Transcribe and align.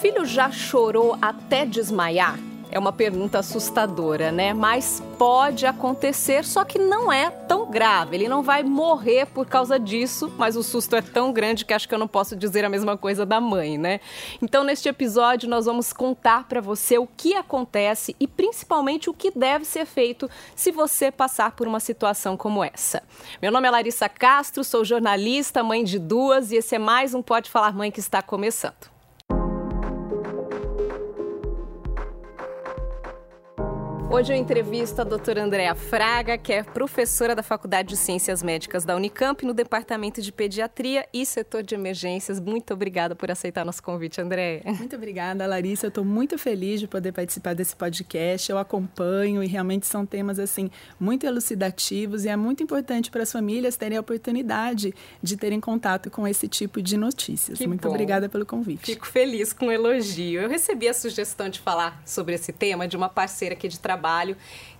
filho 0.00 0.24
já 0.24 0.50
chorou 0.50 1.16
até 1.22 1.64
desmaiar? 1.64 2.38
É 2.70 2.78
uma 2.78 2.92
pergunta 2.92 3.38
assustadora, 3.38 4.32
né? 4.32 4.52
Mas 4.52 5.02
pode 5.16 5.64
acontecer, 5.64 6.44
só 6.44 6.64
que 6.64 6.78
não 6.78 7.12
é 7.12 7.30
tão 7.30 7.70
grave. 7.70 8.16
Ele 8.16 8.28
não 8.28 8.42
vai 8.42 8.62
morrer 8.64 9.26
por 9.26 9.46
causa 9.46 9.78
disso, 9.78 10.30
mas 10.36 10.56
o 10.56 10.62
susto 10.62 10.96
é 10.96 11.00
tão 11.00 11.32
grande 11.32 11.64
que 11.64 11.72
acho 11.72 11.88
que 11.88 11.94
eu 11.94 11.98
não 11.98 12.08
posso 12.08 12.34
dizer 12.34 12.64
a 12.64 12.68
mesma 12.68 12.96
coisa 12.96 13.24
da 13.24 13.40
mãe, 13.40 13.78
né? 13.78 14.00
Então, 14.42 14.64
neste 14.64 14.88
episódio, 14.88 15.48
nós 15.48 15.64
vamos 15.64 15.92
contar 15.92 16.48
para 16.48 16.60
você 16.60 16.98
o 16.98 17.06
que 17.06 17.34
acontece 17.34 18.14
e 18.18 18.26
principalmente 18.26 19.08
o 19.08 19.14
que 19.14 19.30
deve 19.30 19.64
ser 19.64 19.86
feito 19.86 20.28
se 20.54 20.72
você 20.72 21.10
passar 21.10 21.52
por 21.52 21.68
uma 21.68 21.80
situação 21.80 22.36
como 22.36 22.62
essa. 22.64 23.02
Meu 23.40 23.52
nome 23.52 23.68
é 23.68 23.70
Larissa 23.70 24.08
Castro, 24.08 24.64
sou 24.64 24.84
jornalista, 24.84 25.62
mãe 25.62 25.84
de 25.84 25.98
duas 25.98 26.50
e 26.50 26.56
esse 26.56 26.74
é 26.74 26.78
mais 26.78 27.14
um 27.14 27.22
Pode 27.22 27.48
Falar 27.48 27.72
Mãe 27.72 27.92
que 27.92 28.00
está 28.00 28.20
começando. 28.20 28.95
Hoje 34.08 34.32
eu 34.32 34.36
entrevisto 34.36 35.00
a 35.00 35.04
doutora 35.04 35.42
Andréa 35.42 35.74
Fraga, 35.74 36.38
que 36.38 36.52
é 36.52 36.62
professora 36.62 37.34
da 37.34 37.42
Faculdade 37.42 37.88
de 37.88 37.96
Ciências 37.96 38.40
Médicas 38.40 38.84
da 38.84 38.94
Unicamp, 38.94 39.44
no 39.44 39.52
Departamento 39.52 40.22
de 40.22 40.30
Pediatria 40.30 41.06
e 41.12 41.26
Setor 41.26 41.64
de 41.64 41.74
Emergências. 41.74 42.38
Muito 42.38 42.72
obrigada 42.72 43.16
por 43.16 43.32
aceitar 43.32 43.64
nosso 43.64 43.82
convite, 43.82 44.20
Andréa. 44.20 44.62
Muito 44.64 44.94
obrigada, 44.94 45.44
Larissa. 45.44 45.86
Eu 45.86 45.88
estou 45.88 46.04
muito 46.04 46.38
feliz 46.38 46.78
de 46.78 46.86
poder 46.86 47.10
participar 47.10 47.54
desse 47.54 47.74
podcast. 47.74 48.48
Eu 48.48 48.58
acompanho 48.58 49.42
e 49.42 49.46
realmente 49.48 49.86
são 49.86 50.06
temas 50.06 50.38
assim 50.38 50.70
muito 51.00 51.26
elucidativos 51.26 52.24
e 52.24 52.28
é 52.28 52.36
muito 52.36 52.62
importante 52.62 53.10
para 53.10 53.24
as 53.24 53.32
famílias 53.32 53.76
terem 53.76 53.98
a 53.98 54.00
oportunidade 54.00 54.94
de 55.20 55.36
terem 55.36 55.60
contato 55.60 56.10
com 56.12 56.26
esse 56.28 56.46
tipo 56.46 56.80
de 56.80 56.96
notícias. 56.96 57.58
Que 57.58 57.66
muito 57.66 57.82
bom. 57.82 57.90
obrigada 57.90 58.28
pelo 58.28 58.46
convite. 58.46 58.86
Fico 58.86 59.06
feliz 59.06 59.52
com 59.52 59.66
o 59.66 59.72
elogio. 59.72 60.42
Eu 60.42 60.48
recebi 60.48 60.88
a 60.88 60.94
sugestão 60.94 61.48
de 61.48 61.58
falar 61.58 62.00
sobre 62.06 62.36
esse 62.36 62.52
tema 62.52 62.86
de 62.86 62.96
uma 62.96 63.08
parceira 63.08 63.54
aqui 63.54 63.66
de 63.66 63.80
trabalho 63.80 63.95
trabalho 63.96 64.36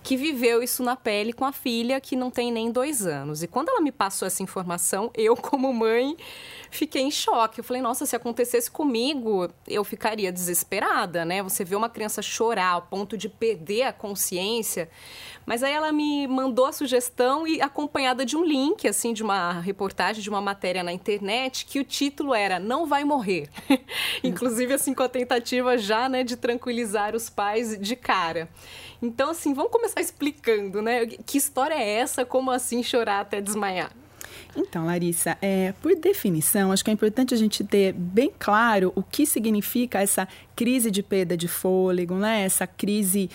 que 0.07 0.15
viveu 0.15 0.63
isso 0.63 0.81
na 0.83 0.95
pele 0.95 1.33
com 1.33 1.43
a 1.43 1.51
filha 1.51 1.99
que 1.99 2.15
não 2.15 2.31
tem 2.31 2.49
nem 2.49 2.71
dois 2.71 3.05
anos. 3.05 3.43
E 3.43 3.47
quando 3.47 3.67
ela 3.67 3.81
me 3.81 3.91
passou 3.91 4.25
essa 4.25 4.41
informação, 4.41 5.11
eu, 5.13 5.35
como 5.35 5.73
mãe, 5.73 6.15
fiquei 6.71 7.01
em 7.01 7.11
choque. 7.11 7.59
Eu 7.59 7.63
falei, 7.63 7.81
nossa, 7.81 8.05
se 8.05 8.15
acontecesse 8.15 8.71
comigo, 8.71 9.49
eu 9.67 9.83
ficaria 9.83 10.31
desesperada, 10.31 11.25
né? 11.25 11.43
Você 11.43 11.65
vê 11.65 11.75
uma 11.75 11.89
criança 11.89 12.21
chorar 12.21 12.69
ao 12.69 12.83
ponto 12.83 13.17
de 13.17 13.27
perder 13.27 13.83
a 13.83 13.91
consciência. 13.91 14.89
Mas 15.45 15.61
aí 15.61 15.73
ela 15.73 15.91
me 15.91 16.25
mandou 16.25 16.65
a 16.65 16.71
sugestão 16.71 17.45
e 17.45 17.61
acompanhada 17.61 18.25
de 18.25 18.37
um 18.37 18.45
link, 18.45 18.87
assim, 18.87 19.11
de 19.11 19.23
uma 19.23 19.59
reportagem, 19.59 20.21
de 20.23 20.29
uma 20.29 20.39
matéria 20.39 20.83
na 20.83 20.93
internet, 20.93 21.65
que 21.65 21.81
o 21.81 21.83
título 21.83 22.33
era 22.33 22.59
Não 22.59 22.85
Vai 22.85 23.03
Morrer. 23.03 23.49
Inclusive, 24.23 24.73
assim, 24.73 24.93
com 24.93 25.03
a 25.03 25.09
tentativa 25.09 25.77
já, 25.77 26.07
né, 26.07 26.23
de 26.23 26.37
tranquilizar 26.37 27.13
os 27.13 27.29
pais 27.29 27.77
de 27.77 27.95
cara. 27.97 28.49
Então, 29.07 29.29
assim, 29.29 29.53
vamos 29.53 29.71
começar 29.71 30.01
explicando, 30.01 30.81
né? 30.81 31.05
Que 31.05 31.37
história 31.37 31.73
é 31.73 31.99
essa? 31.99 32.25
Como 32.25 32.51
assim 32.51 32.83
chorar 32.83 33.21
até 33.21 33.39
desmaiar? 33.39 33.91
Então, 34.55 34.85
Larissa, 34.85 35.37
é, 35.41 35.73
por 35.81 35.95
definição, 35.95 36.71
acho 36.71 36.83
que 36.83 36.89
é 36.89 36.93
importante 36.93 37.33
a 37.33 37.37
gente 37.37 37.63
ter 37.63 37.93
bem 37.93 38.31
claro 38.37 38.91
o 38.95 39.03
que 39.03 39.25
significa 39.25 40.01
essa 40.01 40.27
crise 40.55 40.91
de 40.91 41.01
perda 41.01 41.37
de 41.37 41.47
fôlego, 41.47 42.15
né? 42.15 42.41
Essa 42.41 42.67
crise 42.67 43.29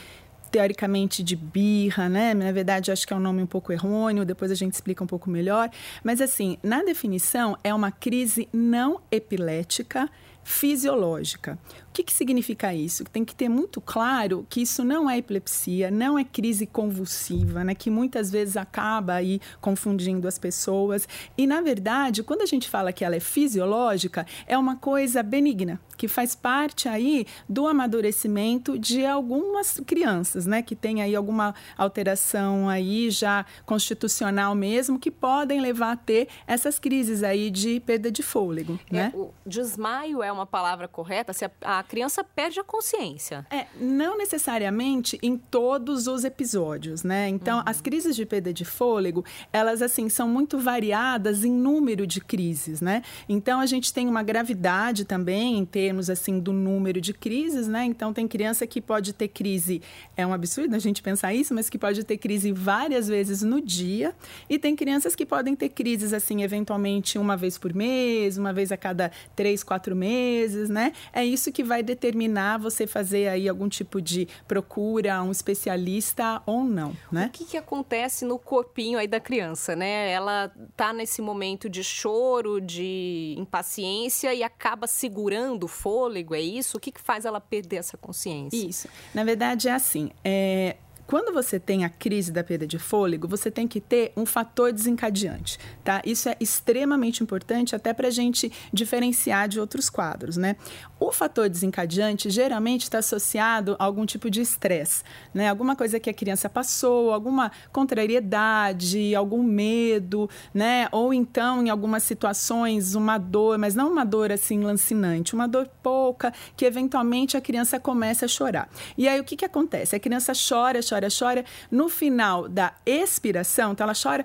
teoricamente 0.50 1.22
de 1.22 1.34
birra, 1.34 2.10
né? 2.10 2.34
Na 2.34 2.52
verdade, 2.52 2.92
acho 2.92 3.06
que 3.06 3.12
é 3.14 3.16
um 3.16 3.20
nome 3.20 3.42
um 3.42 3.46
pouco 3.46 3.72
errôneo, 3.72 4.26
depois 4.26 4.50
a 4.50 4.54
gente 4.54 4.74
explica 4.74 5.02
um 5.02 5.06
pouco 5.06 5.30
melhor. 5.30 5.70
Mas, 6.04 6.20
assim, 6.20 6.58
na 6.62 6.82
definição, 6.82 7.56
é 7.64 7.72
uma 7.72 7.90
crise 7.90 8.46
não 8.52 9.00
epilética 9.10 10.10
fisiológica. 10.44 11.58
O 11.92 11.94
que, 11.94 12.04
que 12.04 12.12
significa 12.14 12.72
isso? 12.72 13.04
Tem 13.04 13.22
que 13.22 13.34
ter 13.34 13.50
muito 13.50 13.78
claro 13.78 14.46
que 14.48 14.62
isso 14.62 14.82
não 14.82 15.10
é 15.10 15.18
epilepsia, 15.18 15.90
não 15.90 16.18
é 16.18 16.24
crise 16.24 16.64
convulsiva, 16.64 17.62
né? 17.62 17.74
Que 17.74 17.90
muitas 17.90 18.30
vezes 18.30 18.56
acaba 18.56 19.12
aí 19.12 19.38
confundindo 19.60 20.26
as 20.26 20.38
pessoas. 20.38 21.06
E, 21.36 21.46
na 21.46 21.60
verdade, 21.60 22.22
quando 22.22 22.40
a 22.40 22.46
gente 22.46 22.66
fala 22.66 22.94
que 22.94 23.04
ela 23.04 23.14
é 23.14 23.20
fisiológica, 23.20 24.26
é 24.46 24.56
uma 24.56 24.74
coisa 24.74 25.22
benigna, 25.22 25.78
que 25.98 26.08
faz 26.08 26.34
parte 26.34 26.88
aí 26.88 27.26
do 27.46 27.66
amadurecimento 27.66 28.78
de 28.78 29.04
algumas 29.04 29.78
crianças, 29.86 30.46
né? 30.46 30.62
Que 30.62 30.74
tem 30.74 31.02
aí 31.02 31.14
alguma 31.14 31.54
alteração 31.76 32.70
aí 32.70 33.10
já 33.10 33.44
constitucional 33.66 34.54
mesmo, 34.54 34.98
que 34.98 35.10
podem 35.10 35.60
levar 35.60 35.92
a 35.92 35.96
ter 35.96 36.26
essas 36.46 36.78
crises 36.78 37.22
aí 37.22 37.50
de 37.50 37.80
perda 37.80 38.10
de 38.10 38.22
fôlego, 38.22 38.80
é, 38.90 38.94
né? 38.94 39.12
O 39.14 39.30
desmaio 39.44 40.22
é 40.22 40.32
uma 40.32 40.46
palavra 40.46 40.88
correta? 40.88 41.34
Se 41.34 41.44
a, 41.44 41.50
a 41.62 41.81
criança 41.82 42.24
perde 42.24 42.60
a 42.60 42.64
consciência. 42.64 43.46
É, 43.50 43.66
não 43.80 44.16
necessariamente 44.16 45.18
em 45.22 45.36
todos 45.36 46.06
os 46.06 46.24
episódios, 46.24 47.02
né? 47.02 47.28
Então, 47.28 47.58
uhum. 47.58 47.64
as 47.66 47.80
crises 47.80 48.16
de 48.16 48.24
perda 48.24 48.52
de 48.52 48.64
fôlego, 48.64 49.24
elas, 49.52 49.82
assim, 49.82 50.08
são 50.08 50.28
muito 50.28 50.58
variadas 50.58 51.44
em 51.44 51.52
número 51.52 52.06
de 52.06 52.20
crises, 52.20 52.80
né? 52.80 53.02
Então, 53.28 53.60
a 53.60 53.66
gente 53.66 53.92
tem 53.92 54.08
uma 54.08 54.22
gravidade 54.22 55.04
também 55.04 55.58
em 55.58 55.64
termos, 55.64 56.08
assim, 56.10 56.38
do 56.38 56.52
número 56.52 57.00
de 57.00 57.12
crises, 57.12 57.68
né? 57.68 57.84
Então, 57.84 58.12
tem 58.12 58.26
criança 58.26 58.66
que 58.66 58.80
pode 58.80 59.12
ter 59.12 59.28
crise, 59.28 59.82
é 60.16 60.26
um 60.26 60.32
absurdo 60.32 60.74
a 60.74 60.78
gente 60.78 61.02
pensar 61.02 61.34
isso, 61.34 61.54
mas 61.54 61.68
que 61.68 61.78
pode 61.78 62.04
ter 62.04 62.16
crise 62.16 62.52
várias 62.52 63.08
vezes 63.08 63.42
no 63.42 63.60
dia. 63.60 64.14
E 64.48 64.58
tem 64.58 64.74
crianças 64.76 65.14
que 65.14 65.26
podem 65.26 65.54
ter 65.54 65.68
crises, 65.68 66.12
assim, 66.12 66.42
eventualmente 66.42 67.18
uma 67.18 67.36
vez 67.36 67.58
por 67.58 67.74
mês, 67.74 68.38
uma 68.38 68.52
vez 68.52 68.72
a 68.72 68.76
cada 68.76 69.10
três, 69.34 69.62
quatro 69.62 69.94
meses, 69.94 70.68
né? 70.68 70.92
É 71.12 71.24
isso 71.24 71.52
que 71.52 71.62
vai 71.72 71.82
determinar 71.82 72.58
você 72.58 72.86
fazer 72.86 73.28
aí 73.28 73.48
algum 73.48 73.66
tipo 73.66 73.98
de 74.02 74.28
procura, 74.46 75.22
um 75.22 75.30
especialista 75.30 76.42
ou 76.44 76.64
não, 76.64 76.94
né? 77.10 77.28
O 77.28 77.30
que, 77.30 77.46
que 77.46 77.56
acontece 77.56 78.26
no 78.26 78.38
corpinho 78.38 78.98
aí 78.98 79.08
da 79.08 79.18
criança, 79.18 79.74
né? 79.74 80.10
Ela 80.10 80.52
tá 80.76 80.92
nesse 80.92 81.22
momento 81.22 81.70
de 81.70 81.82
choro, 81.82 82.60
de 82.60 83.34
impaciência 83.38 84.34
e 84.34 84.42
acaba 84.42 84.86
segurando 84.86 85.64
o 85.64 85.68
fôlego, 85.68 86.34
é 86.34 86.42
isso? 86.42 86.76
O 86.76 86.80
que, 86.80 86.92
que 86.92 87.00
faz 87.00 87.24
ela 87.24 87.40
perder 87.40 87.76
essa 87.76 87.96
consciência? 87.96 88.68
Isso. 88.68 88.86
Na 89.14 89.24
verdade, 89.24 89.68
é 89.68 89.72
assim. 89.72 90.10
É, 90.22 90.76
quando 91.06 91.32
você 91.32 91.60
tem 91.60 91.84
a 91.84 91.90
crise 91.90 92.32
da 92.32 92.42
perda 92.42 92.66
de 92.66 92.78
fôlego, 92.78 93.28
você 93.28 93.50
tem 93.50 93.68
que 93.68 93.80
ter 93.80 94.12
um 94.16 94.24
fator 94.24 94.72
desencadeante, 94.72 95.58
tá? 95.84 96.00
Isso 96.04 96.28
é 96.28 96.36
extremamente 96.40 97.22
importante 97.22 97.76
até 97.76 97.92
para 97.92 98.08
a 98.08 98.10
gente 98.10 98.50
diferenciar 98.72 99.48
de 99.48 99.60
outros 99.60 99.90
quadros, 99.90 100.36
né? 100.36 100.56
O 100.98 101.12
fator 101.12 101.48
desencadeante 101.48 102.30
geralmente 102.30 102.84
está 102.84 102.98
associado 102.98 103.76
a 103.78 103.84
algum 103.84 104.06
tipo 104.06 104.30
de 104.30 104.40
estresse, 104.40 105.02
né? 105.34 105.48
Alguma 105.48 105.76
coisa 105.76 106.00
que 106.00 106.08
a 106.08 106.14
criança 106.14 106.48
passou, 106.48 107.12
alguma 107.12 107.50
contrariedade, 107.72 109.14
algum 109.14 109.42
medo, 109.42 110.30
né? 110.54 110.88
Ou 110.92 111.12
então, 111.12 111.62
em 111.66 111.68
algumas 111.68 112.04
situações, 112.04 112.94
uma 112.94 113.18
dor, 113.18 113.58
mas 113.58 113.74
não 113.74 113.90
uma 113.90 114.04
dor 114.04 114.32
assim 114.32 114.62
lancinante, 114.62 115.34
uma 115.34 115.48
dor 115.48 115.68
pouca, 115.82 116.32
que 116.56 116.64
eventualmente 116.64 117.36
a 117.36 117.40
criança 117.40 117.78
começa 117.78 118.24
a 118.24 118.28
chorar. 118.28 118.68
E 118.96 119.08
aí 119.08 119.20
o 119.20 119.24
que, 119.24 119.36
que 119.36 119.44
acontece? 119.44 119.96
A 119.96 120.00
criança 120.00 120.32
chora, 120.32 120.80
chora 120.88 120.91
chora, 120.92 121.08
chora. 121.16 121.44
No 121.70 121.88
final 121.88 122.48
da 122.48 122.74
expiração, 122.84 123.72
então 123.72 123.84
ela 123.84 123.94
chora, 124.00 124.24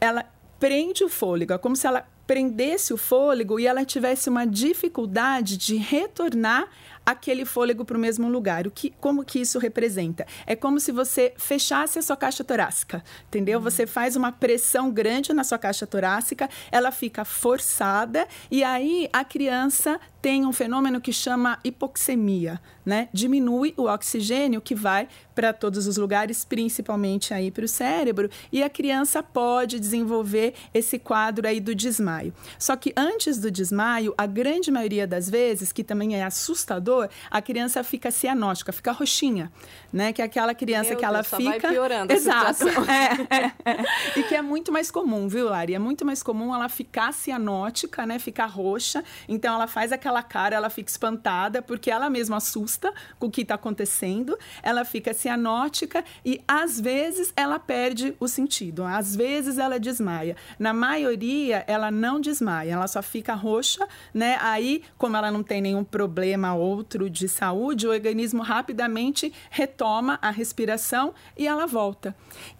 ela 0.00 0.24
prende 0.58 1.04
o 1.04 1.08
fôlego, 1.08 1.52
é 1.52 1.58
como 1.58 1.76
se 1.76 1.86
ela 1.86 2.06
prendesse 2.26 2.94
o 2.94 2.96
fôlego 2.96 3.58
e 3.58 3.66
ela 3.66 3.84
tivesse 3.84 4.28
uma 4.28 4.46
dificuldade 4.46 5.56
de 5.56 5.76
retornar 5.76 6.68
aquele 7.04 7.44
fôlego 7.44 7.84
para 7.84 7.96
o 7.96 8.00
mesmo 8.00 8.28
lugar. 8.28 8.66
O 8.66 8.70
que, 8.70 8.92
como 9.00 9.24
que 9.24 9.40
isso 9.40 9.58
representa? 9.58 10.26
É 10.46 10.54
como 10.54 10.80
se 10.80 10.92
você 10.92 11.32
fechasse 11.36 11.98
a 11.98 12.02
sua 12.02 12.16
caixa 12.16 12.44
torácica, 12.44 13.02
entendeu? 13.28 13.58
Uhum. 13.58 13.64
Você 13.64 13.86
faz 13.86 14.16
uma 14.16 14.32
pressão 14.32 14.90
grande 14.90 15.32
na 15.32 15.44
sua 15.44 15.58
caixa 15.58 15.86
torácica, 15.86 16.48
ela 16.70 16.90
fica 16.90 17.24
forçada 17.24 18.26
e 18.50 18.62
aí 18.62 19.08
a 19.12 19.24
criança 19.24 20.00
tem 20.22 20.46
um 20.46 20.52
fenômeno 20.52 21.00
que 21.00 21.12
chama 21.12 21.58
hipoxemia, 21.64 22.60
né? 22.86 23.08
Diminui 23.12 23.74
o 23.76 23.86
oxigênio 23.86 24.60
que 24.60 24.72
vai 24.72 25.08
para 25.34 25.52
todos 25.52 25.88
os 25.88 25.96
lugares, 25.96 26.44
principalmente 26.44 27.34
aí 27.34 27.50
para 27.50 27.64
o 27.64 27.68
cérebro, 27.68 28.30
e 28.52 28.62
a 28.62 28.70
criança 28.70 29.20
pode 29.20 29.80
desenvolver 29.80 30.54
esse 30.72 30.96
quadro 30.96 31.48
aí 31.48 31.58
do 31.58 31.74
desmaio. 31.74 32.32
Só 32.56 32.76
que 32.76 32.92
antes 32.96 33.38
do 33.38 33.50
desmaio, 33.50 34.14
a 34.16 34.24
grande 34.26 34.70
maioria 34.70 35.08
das 35.08 35.28
vezes, 35.28 35.72
que 35.72 35.82
também 35.82 36.14
é 36.14 36.22
assustador, 36.22 36.91
a 37.30 37.42
criança 37.42 37.82
fica 37.84 38.10
cianótica, 38.10 38.72
fica 38.72 38.92
roxinha, 38.92 39.50
né? 39.92 40.12
Que 40.12 40.22
é 40.22 40.24
aquela 40.24 40.54
criança 40.54 40.90
Meu 40.90 40.98
que 40.98 41.04
ela 41.04 41.18
Deus, 41.18 41.28
só 41.28 41.36
fica 41.36 41.50
vai 41.50 41.60
piorando 41.60 42.12
Exato. 42.12 42.68
É, 42.68 43.26
é, 43.64 43.70
é. 43.70 44.18
E 44.18 44.22
que 44.24 44.34
é 44.34 44.42
muito 44.42 44.72
mais 44.72 44.90
comum, 44.90 45.28
viu, 45.28 45.48
Lari? 45.48 45.74
É 45.74 45.78
muito 45.78 46.04
mais 46.04 46.22
comum 46.22 46.54
ela 46.54 46.68
ficar 46.68 47.12
cianótica, 47.12 48.04
né? 48.06 48.18
Ficar 48.18 48.46
roxa. 48.46 49.04
Então 49.28 49.54
ela 49.54 49.66
faz 49.66 49.92
aquela 49.92 50.22
cara, 50.22 50.56
ela 50.56 50.70
fica 50.70 50.90
espantada 50.90 51.62
porque 51.62 51.90
ela 51.90 52.10
mesma 52.10 52.36
assusta 52.36 52.92
com 53.18 53.26
o 53.26 53.30
que 53.30 53.42
está 53.42 53.54
acontecendo. 53.54 54.38
Ela 54.62 54.84
fica 54.84 55.14
cianótica 55.14 56.04
e 56.24 56.40
às 56.46 56.80
vezes 56.80 57.32
ela 57.36 57.58
perde 57.58 58.14
o 58.18 58.28
sentido. 58.28 58.84
Às 58.84 59.14
vezes 59.14 59.58
ela 59.58 59.78
desmaia. 59.78 60.36
Na 60.58 60.72
maioria 60.72 61.64
ela 61.66 61.90
não 61.90 62.20
desmaia, 62.20 62.72
ela 62.72 62.86
só 62.86 63.02
fica 63.02 63.34
roxa, 63.34 63.86
né? 64.12 64.38
Aí, 64.40 64.82
como 64.98 65.16
ela 65.16 65.30
não 65.30 65.42
tem 65.42 65.60
nenhum 65.60 65.84
problema 65.84 66.54
ou 66.54 66.81
neutro 66.82 67.08
de 67.08 67.28
saúde, 67.28 67.86
o 67.86 67.90
organismo 67.90 68.42
rapidamente 68.42 69.32
retoma 69.50 70.18
a 70.20 70.30
respiração 70.30 71.14
e 71.38 71.46
ela 71.46 71.66
volta. 71.66 72.14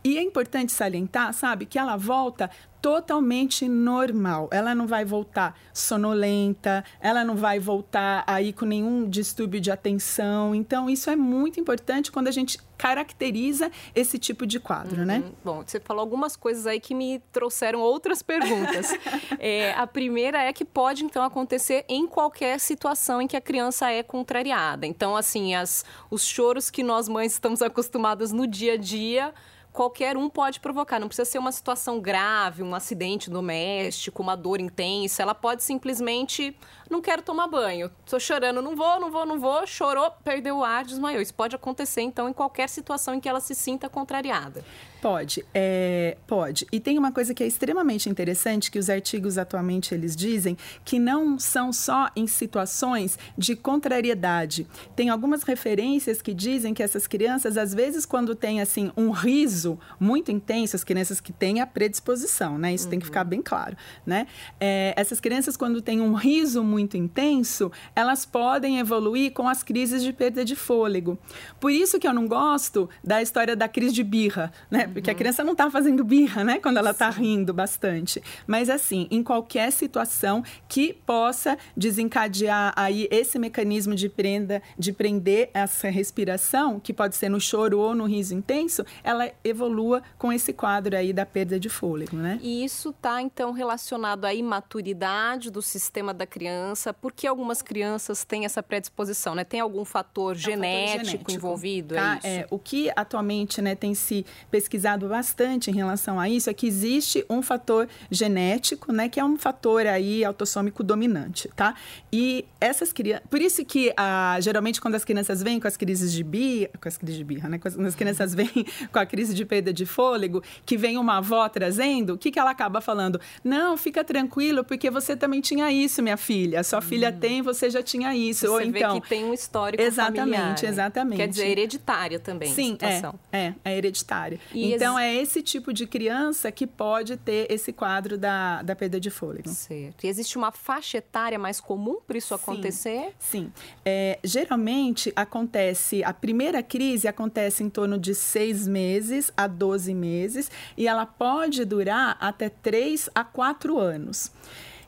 E 0.04 0.16
é 0.16 0.22
importante 0.22 0.70
salientar, 0.72 1.32
sabe, 1.34 1.66
que 1.66 1.78
ela 1.78 1.96
volta 1.96 2.48
totalmente 2.82 3.68
normal. 3.68 4.48
Ela 4.50 4.74
não 4.74 4.88
vai 4.88 5.04
voltar 5.04 5.56
sonolenta, 5.72 6.84
ela 7.00 7.24
não 7.24 7.36
vai 7.36 7.60
voltar 7.60 8.24
aí 8.26 8.52
com 8.52 8.66
nenhum 8.66 9.08
distúrbio 9.08 9.60
de 9.60 9.70
atenção. 9.70 10.52
Então, 10.52 10.90
isso 10.90 11.08
é 11.08 11.14
muito 11.14 11.60
importante 11.60 12.10
quando 12.10 12.26
a 12.26 12.32
gente 12.32 12.58
caracteriza 12.76 13.70
esse 13.94 14.18
tipo 14.18 14.44
de 14.44 14.58
quadro, 14.58 15.06
né? 15.06 15.18
uhum. 15.18 15.22
né? 15.22 15.32
Bom, 15.44 15.62
você 15.64 15.78
falou 15.78 16.00
algumas 16.00 16.34
coisas 16.34 16.66
aí 16.66 16.80
que 16.80 16.92
me 16.92 17.20
trouxeram 17.30 17.78
outras 17.78 18.20
perguntas. 18.22 18.90
é, 19.38 19.72
a 19.74 19.86
primeira 19.86 20.42
é 20.42 20.52
que 20.52 20.64
pode, 20.64 21.04
então, 21.04 21.22
acontecer 21.22 21.84
em 21.88 22.08
qualquer 22.08 22.58
situação 22.58 23.22
em 23.22 23.28
que 23.28 23.36
a 23.36 23.40
criança 23.40 23.88
é 23.88 24.02
contrariada. 24.02 24.84
Então, 24.84 25.14
assim, 25.14 25.54
as, 25.54 25.84
os 26.10 26.24
choros 26.24 26.68
que 26.68 26.82
nós 26.82 27.08
mães 27.08 27.34
estamos 27.34 27.62
acostumadas 27.62 28.32
no 28.32 28.44
dia 28.44 28.72
a 28.72 28.76
dia 28.76 29.32
qualquer 29.72 30.16
um 30.16 30.28
pode 30.28 30.60
provocar. 30.60 31.00
Não 31.00 31.08
precisa 31.08 31.28
ser 31.28 31.38
uma 31.38 31.50
situação 31.50 32.00
grave, 32.00 32.62
um 32.62 32.74
acidente 32.74 33.30
doméstico, 33.30 34.22
uma 34.22 34.36
dor 34.36 34.60
intensa. 34.60 35.22
Ela 35.22 35.34
pode 35.34 35.62
simplesmente, 35.62 36.56
não 36.90 37.00
quero 37.00 37.22
tomar 37.22 37.46
banho, 37.46 37.90
estou 38.04 38.20
chorando, 38.20 38.60
não 38.60 38.76
vou, 38.76 39.00
não 39.00 39.10
vou, 39.10 39.24
não 39.24 39.40
vou, 39.40 39.66
chorou, 39.66 40.10
perdeu 40.22 40.58
o 40.58 40.64
ar, 40.64 40.84
desmaiou. 40.84 41.22
Isso 41.22 41.34
pode 41.34 41.56
acontecer, 41.56 42.02
então, 42.02 42.28
em 42.28 42.32
qualquer 42.32 42.68
situação 42.68 43.14
em 43.14 43.20
que 43.20 43.28
ela 43.28 43.40
se 43.40 43.54
sinta 43.54 43.88
contrariada. 43.88 44.64
Pode, 45.02 45.44
é, 45.52 46.16
pode. 46.28 46.64
E 46.70 46.78
tem 46.78 46.96
uma 46.96 47.10
coisa 47.10 47.34
que 47.34 47.42
é 47.42 47.46
extremamente 47.46 48.08
interessante 48.08 48.70
que 48.70 48.78
os 48.78 48.88
artigos 48.88 49.36
atualmente 49.36 49.92
eles 49.92 50.14
dizem 50.14 50.56
que 50.84 50.96
não 50.96 51.40
são 51.40 51.72
só 51.72 52.08
em 52.14 52.28
situações 52.28 53.18
de 53.36 53.56
contrariedade. 53.56 54.64
Tem 54.94 55.08
algumas 55.08 55.42
referências 55.42 56.22
que 56.22 56.32
dizem 56.32 56.72
que 56.72 56.84
essas 56.84 57.08
crianças 57.08 57.56
às 57.56 57.74
vezes 57.74 58.06
quando 58.06 58.32
tem 58.36 58.60
assim 58.60 58.92
um 58.96 59.10
riso 59.10 59.76
muito 59.98 60.30
intenso, 60.30 60.76
as 60.76 60.84
crianças 60.84 61.20
que 61.20 61.32
têm 61.32 61.60
a 61.60 61.66
predisposição, 61.66 62.56
né? 62.56 62.72
Isso 62.72 62.84
uhum. 62.84 62.90
tem 62.90 63.00
que 63.00 63.06
ficar 63.06 63.24
uhum. 63.24 63.30
bem 63.30 63.42
claro, 63.42 63.76
né? 64.06 64.28
É, 64.60 64.94
essas 64.96 65.18
crianças 65.18 65.56
quando 65.56 65.82
têm 65.82 66.00
um 66.00 66.14
riso 66.14 66.62
muito 66.62 66.96
intenso, 66.96 67.72
elas 67.96 68.24
podem 68.24 68.78
evoluir 68.78 69.32
com 69.32 69.48
as 69.48 69.64
crises 69.64 70.00
de 70.00 70.12
perda 70.12 70.44
de 70.44 70.54
fôlego. 70.54 71.18
Por 71.58 71.72
isso 71.72 71.98
que 71.98 72.06
eu 72.06 72.14
não 72.14 72.28
gosto 72.28 72.88
da 73.02 73.20
história 73.20 73.56
da 73.56 73.66
crise 73.66 73.94
de 73.94 74.04
birra, 74.04 74.52
né? 74.70 74.91
Porque 74.92 75.10
a 75.10 75.14
criança 75.14 75.42
não 75.42 75.52
está 75.52 75.70
fazendo 75.70 76.04
birra, 76.04 76.44
né? 76.44 76.58
Quando 76.58 76.76
ela 76.76 76.90
está 76.90 77.08
rindo 77.10 77.52
bastante. 77.52 78.22
Mas, 78.46 78.68
assim, 78.68 79.06
em 79.10 79.22
qualquer 79.22 79.70
situação 79.72 80.44
que 80.68 80.92
possa 81.06 81.56
desencadear 81.76 82.72
aí 82.76 83.08
esse 83.10 83.38
mecanismo 83.38 83.94
de, 83.94 84.08
prenda, 84.08 84.62
de 84.78 84.92
prender 84.92 85.50
essa 85.54 85.88
respiração, 85.88 86.78
que 86.78 86.92
pode 86.92 87.16
ser 87.16 87.28
no 87.28 87.40
choro 87.40 87.78
ou 87.78 87.94
no 87.94 88.04
riso 88.04 88.34
intenso, 88.34 88.84
ela 89.02 89.30
evolua 89.42 90.02
com 90.18 90.32
esse 90.32 90.52
quadro 90.52 90.96
aí 90.96 91.12
da 91.12 91.24
perda 91.24 91.58
de 91.58 91.68
fôlego, 91.68 92.16
né? 92.16 92.38
E 92.42 92.64
isso 92.64 92.90
está, 92.90 93.22
então, 93.22 93.52
relacionado 93.52 94.24
à 94.24 94.34
imaturidade 94.34 95.50
do 95.50 95.62
sistema 95.62 96.12
da 96.12 96.26
criança, 96.26 96.92
porque 96.92 97.26
algumas 97.26 97.62
crianças 97.62 98.24
têm 98.24 98.44
essa 98.44 98.62
predisposição, 98.62 99.34
né? 99.34 99.44
Tem 99.44 99.60
algum 99.60 99.84
fator, 99.84 100.34
é 100.34 100.38
genético, 100.38 100.88
fator 100.88 101.04
genético, 101.04 101.32
envolvido? 101.32 101.94
Tá? 101.94 102.20
É, 102.22 102.32
é, 102.32 102.46
o 102.50 102.58
que 102.58 102.90
atualmente 102.94 103.60
né, 103.60 103.74
tem 103.74 103.94
se 103.94 104.24
pesquisado 104.50 104.81
pesquisado 104.82 105.08
bastante 105.08 105.70
em 105.70 105.74
relação 105.74 106.18
a 106.18 106.28
isso 106.28 106.50
é 106.50 106.54
que 106.54 106.66
existe 106.66 107.24
um 107.30 107.40
fator 107.40 107.88
genético, 108.10 108.92
né, 108.92 109.08
que 109.08 109.20
é 109.20 109.24
um 109.24 109.36
fator 109.36 109.86
aí 109.86 110.24
autossômico 110.24 110.82
dominante, 110.82 111.48
tá? 111.54 111.74
E 112.12 112.44
essas 112.60 112.92
crianças, 112.92 113.24
por 113.30 113.40
isso 113.40 113.64
que 113.64 113.92
ah, 113.96 114.36
geralmente 114.40 114.80
quando 114.80 114.96
as 114.96 115.04
crianças 115.04 115.42
vêm 115.42 115.60
com 115.60 115.68
as 115.68 115.76
crises 115.76 116.12
de 116.12 116.24
birra, 116.24 116.70
com 116.80 116.88
as 116.88 116.96
crises 116.96 117.16
de 117.16 117.24
birra, 117.24 117.48
né, 117.48 117.58
quando 117.58 117.86
as 117.86 117.94
crianças 117.94 118.34
vêm 118.34 118.66
com 118.90 118.98
a 118.98 119.06
crise 119.06 119.34
de 119.34 119.44
perda 119.44 119.72
de 119.72 119.86
fôlego, 119.86 120.42
que 120.66 120.76
vem 120.76 120.98
uma 120.98 121.18
avó 121.18 121.48
trazendo, 121.48 122.14
o 122.14 122.18
que 122.18 122.30
que 122.30 122.38
ela 122.38 122.50
acaba 122.50 122.80
falando? 122.80 123.20
Não, 123.44 123.76
fica 123.76 124.02
tranquilo, 124.02 124.64
porque 124.64 124.90
você 124.90 125.14
também 125.14 125.40
tinha 125.40 125.70
isso, 125.70 126.02
minha 126.02 126.16
filha. 126.16 126.62
Sua 126.64 126.80
hum. 126.80 126.82
filha 126.82 127.12
tem, 127.12 127.40
você 127.40 127.70
já 127.70 127.82
tinha 127.82 128.14
isso. 128.16 128.46
Você 128.46 128.52
Ou 128.52 128.60
então, 128.60 129.00
que 129.00 129.08
tem 129.08 129.24
um 129.24 129.32
histórico 129.32 129.82
exatamente, 129.82 130.20
familiar. 130.20 130.64
Exatamente, 130.64 131.16
Quer 131.16 131.28
dizer, 131.28 131.46
hereditária 131.46 132.18
também. 132.18 132.52
Sim, 132.52 132.76
é, 132.80 133.38
é, 133.38 133.54
é 133.64 133.76
hereditária. 133.76 134.40
E 134.52 134.71
então, 134.74 134.98
é 134.98 135.14
esse 135.14 135.42
tipo 135.42 135.72
de 135.72 135.86
criança 135.86 136.50
que 136.50 136.66
pode 136.66 137.16
ter 137.16 137.46
esse 137.50 137.72
quadro 137.72 138.18
da, 138.18 138.62
da 138.62 138.74
perda 138.74 138.98
de 138.98 139.10
fôlego. 139.10 139.48
Certo. 139.48 140.04
E 140.04 140.08
existe 140.08 140.36
uma 140.36 140.52
faixa 140.52 140.98
etária 140.98 141.38
mais 141.38 141.60
comum 141.60 141.98
para 142.06 142.18
isso 142.18 142.28
sim, 142.28 142.34
acontecer? 142.34 143.14
Sim. 143.18 143.52
É, 143.84 144.18
geralmente 144.22 145.12
acontece, 145.14 146.02
a 146.04 146.12
primeira 146.12 146.62
crise 146.62 147.08
acontece 147.08 147.62
em 147.62 147.70
torno 147.70 147.98
de 147.98 148.14
seis 148.14 148.66
meses 148.66 149.32
a 149.36 149.46
12 149.46 149.94
meses 149.94 150.50
e 150.76 150.86
ela 150.86 151.06
pode 151.06 151.64
durar 151.64 152.16
até 152.20 152.48
3 152.48 153.08
a 153.14 153.24
4 153.24 153.78
anos. 153.78 154.30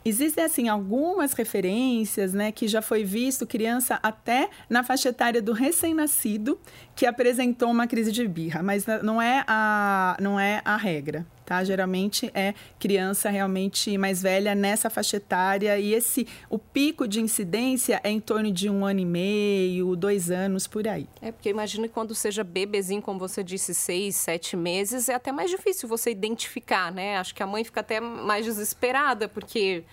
Existem, 0.04 0.44
assim, 0.44 0.68
algumas 0.68 1.32
referências, 1.32 2.34
né, 2.34 2.52
que 2.52 2.68
já 2.68 2.82
foi 2.82 3.04
visto 3.04 3.46
criança 3.46 3.98
até 4.02 4.50
na 4.68 4.82
faixa 4.82 5.08
etária 5.08 5.40
do 5.40 5.52
recém-nascido 5.52 6.58
que 6.94 7.06
apresentou 7.06 7.70
uma 7.70 7.86
crise 7.86 8.12
de 8.12 8.28
birra, 8.28 8.62
mas 8.62 8.84
não 9.02 9.20
é 9.20 9.42
a, 9.46 10.16
não 10.20 10.38
é 10.38 10.60
a 10.64 10.76
regra, 10.76 11.26
tá? 11.44 11.62
Geralmente 11.64 12.30
é 12.34 12.54
criança 12.78 13.30
realmente 13.30 13.96
mais 13.98 14.22
velha 14.22 14.54
nessa 14.54 14.88
faixa 14.90 15.16
etária 15.16 15.78
e 15.78 15.94
esse, 15.94 16.26
o 16.48 16.58
pico 16.58 17.06
de 17.06 17.20
incidência 17.20 18.00
é 18.02 18.10
em 18.10 18.20
torno 18.20 18.50
de 18.50 18.68
um 18.68 18.84
ano 18.84 19.00
e 19.00 19.04
meio, 19.04 19.94
dois 19.96 20.30
anos, 20.30 20.66
por 20.66 20.86
aí. 20.88 21.08
É, 21.20 21.30
porque 21.30 21.48
imagino 21.48 21.88
que 21.88 21.94
quando 21.94 22.14
seja 22.14 22.42
bebezinho, 22.42 23.02
como 23.02 23.18
você 23.18 23.42
disse, 23.42 23.74
seis, 23.74 24.16
sete 24.16 24.56
meses, 24.56 25.08
é 25.08 25.14
até 25.14 25.32
mais 25.32 25.50
difícil 25.50 25.88
você 25.88 26.10
identificar, 26.10 26.92
né? 26.92 27.18
Acho 27.18 27.34
que 27.34 27.42
a 27.42 27.46
mãe 27.46 27.64
fica 27.64 27.80
até 27.80 28.00
mais 28.00 28.44
desesperada, 28.44 29.28
porque 29.28 29.84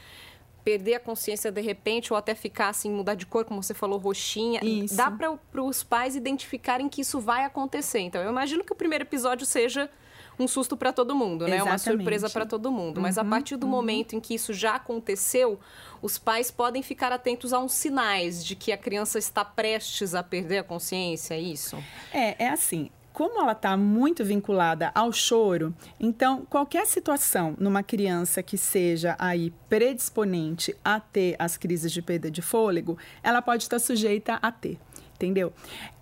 perder 0.64 0.96
a 0.96 1.00
consciência 1.00 1.52
de 1.52 1.62
repente 1.62 2.14
ou 2.14 2.18
até 2.18 2.36
ficar 2.36 2.70
assim, 2.70 2.90
mudar 2.92 3.16
de 3.16 3.26
cor, 3.26 3.46
como 3.46 3.62
você 3.62 3.74
falou, 3.74 3.98
roxinha. 3.98 4.64
Isso. 4.64 4.96
Dá 4.96 5.10
para 5.10 5.64
os 5.64 5.84
pais 5.84 6.16
identificarem 6.16 6.88
que 6.88 7.02
isso 7.02 7.20
vai 7.20 7.44
acontecer. 7.44 8.00
Então, 8.00 8.22
eu 8.22 8.30
imagino 8.30 8.64
que 8.64 8.72
o 8.72 8.76
primeiro 8.76 9.04
episódio 9.04 9.46
seja 9.46 9.90
um 10.40 10.48
susto 10.48 10.76
para 10.76 10.92
todo 10.92 11.16
mundo, 11.16 11.48
né? 11.48 11.58
Exatamente. 11.58 11.90
Uma 11.90 11.98
surpresa 11.98 12.30
para 12.30 12.46
todo 12.46 12.72
mundo. 12.72 12.98
Uhum, 12.98 13.04
Mas 13.04 13.18
a 13.18 13.24
uhum, 13.24 13.30
partir 13.30 13.56
do 13.56 13.66
uhum. 13.66 13.72
momento 13.72 14.16
em 14.16 14.20
que 14.20 14.34
isso 14.34 14.54
já 14.54 14.76
aconteceu, 14.76 15.60
os 16.02 16.18
pais 16.18 16.50
podem 16.50 16.82
ficar 16.82 17.12
atentos 17.12 17.54
a 17.54 17.60
uns 17.60 17.74
sinais 17.74 18.44
de 18.44 18.56
que 18.56 18.72
a 18.72 18.78
criança 18.78 19.20
está 19.20 19.46
prestes 19.46 20.16
a 20.16 20.24
perder 20.24 20.60
a 20.60 20.64
consciência, 20.64 21.36
é 21.36 21.40
isso? 21.40 21.78
É, 22.14 22.46
é 22.46 22.50
assim 22.50 22.90
como 23.14 23.42
ela 23.42 23.52
está 23.52 23.76
muito 23.76 24.24
vinculada 24.24 24.92
ao 24.96 25.12
choro, 25.12 25.76
então 26.00 26.46
qualquer 26.50 26.86
situação 26.86 27.56
numa 27.60 27.84
criança 27.84 28.42
que 28.42 28.58
seja 28.58 29.16
aí 29.20 29.54
predisponente 29.68 30.76
a 30.84 31.00
ter 31.00 31.36
as 31.38 31.58
crises 31.58 31.92
de 31.92 32.02
perda 32.02 32.32
de 32.32 32.42
fôlego, 32.42 32.98
ela 33.22 33.42
pode 33.42 33.64
estar 33.64 33.80
sujeita 33.80 34.40
a 34.42 34.52
ter 34.52 34.80
entendeu? 35.22 35.54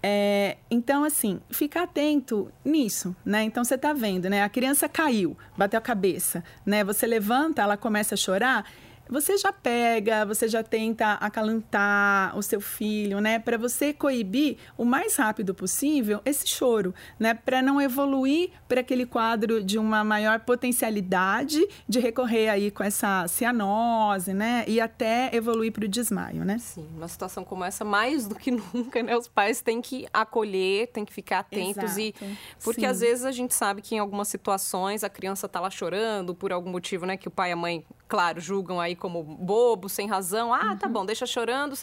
É, 0.01 0.57
então, 0.71 1.03
assim, 1.03 1.41
fica 1.49 1.83
atento 1.83 2.49
nisso, 2.63 3.15
né? 3.25 3.43
Então, 3.43 3.63
você 3.63 3.75
está 3.75 3.91
vendo, 3.91 4.29
né? 4.29 4.43
A 4.43 4.49
criança 4.49 4.87
caiu, 4.87 5.37
bateu 5.57 5.77
a 5.77 5.81
cabeça, 5.81 6.43
né? 6.65 6.83
Você 6.83 7.05
levanta, 7.05 7.61
ela 7.61 7.75
começa 7.75 8.15
a 8.15 8.17
chorar 8.17 8.65
você 9.09 9.37
já 9.37 9.51
pega, 9.51 10.25
você 10.25 10.47
já 10.47 10.61
tenta 10.61 11.13
acalentar 11.13 12.37
o 12.37 12.43
seu 12.43 12.61
filho, 12.61 13.19
né, 13.19 13.39
para 13.39 13.57
você 13.57 13.91
coibir 13.91 14.57
o 14.77 14.85
mais 14.85 15.15
rápido 15.15 15.53
possível 15.53 16.21
esse 16.23 16.47
choro, 16.47 16.93
né, 17.19 17.33
para 17.33 17.61
não 17.61 17.81
evoluir 17.81 18.51
para 18.67 18.81
aquele 18.81 19.05
quadro 19.05 19.63
de 19.63 19.77
uma 19.79 20.03
maior 20.03 20.39
potencialidade 20.41 21.59
de 21.87 21.99
recorrer 21.99 22.49
aí 22.49 22.69
com 22.69 22.83
essa 22.83 23.27
cianose, 23.27 24.33
né, 24.33 24.63
e 24.67 24.79
até 24.79 25.29
evoluir 25.33 25.71
para 25.71 25.85
o 25.85 25.87
desmaio, 25.87 26.45
né? 26.45 26.57
Sim, 26.59 26.87
uma 26.95 27.07
situação 27.07 27.43
como 27.43 27.63
essa 27.63 27.83
mais 27.83 28.27
do 28.27 28.35
que 28.35 28.51
nunca, 28.73 29.01
né, 29.01 29.17
os 29.17 29.27
pais 29.27 29.61
têm 29.61 29.81
que 29.81 30.07
acolher, 30.13 30.87
têm 30.87 31.03
que 31.03 31.13
ficar 31.13 31.39
atentos 31.39 31.97
Exato. 31.97 31.99
e 32.01 32.37
porque 32.63 32.81
Sim. 32.81 32.87
às 32.87 32.99
vezes 32.99 33.25
a 33.25 33.31
gente 33.31 33.53
sabe 33.53 33.81
que 33.81 33.95
em 33.95 33.99
algumas 33.99 34.27
situações 34.27 35.03
a 35.03 35.09
criança 35.09 35.47
está 35.47 35.59
lá 35.59 35.69
chorando 35.69 36.35
por 36.35 36.51
algum 36.51 36.69
motivo, 36.69 37.05
né, 37.05 37.17
que 37.17 37.27
o 37.27 37.31
pai 37.31 37.49
e 37.49 37.53
a 37.53 37.55
mãe, 37.55 37.83
claro, 38.09 38.41
julgam 38.41 38.81
aí 38.81 38.95
como 38.95 39.23
bobo, 39.23 39.87
sem 39.87 40.07
razão. 40.07 40.51
Ah, 40.51 40.75
tá 40.75 40.87
uhum. 40.87 40.93
bom, 40.93 41.05
deixa 41.05 41.25
chorando. 41.27 41.75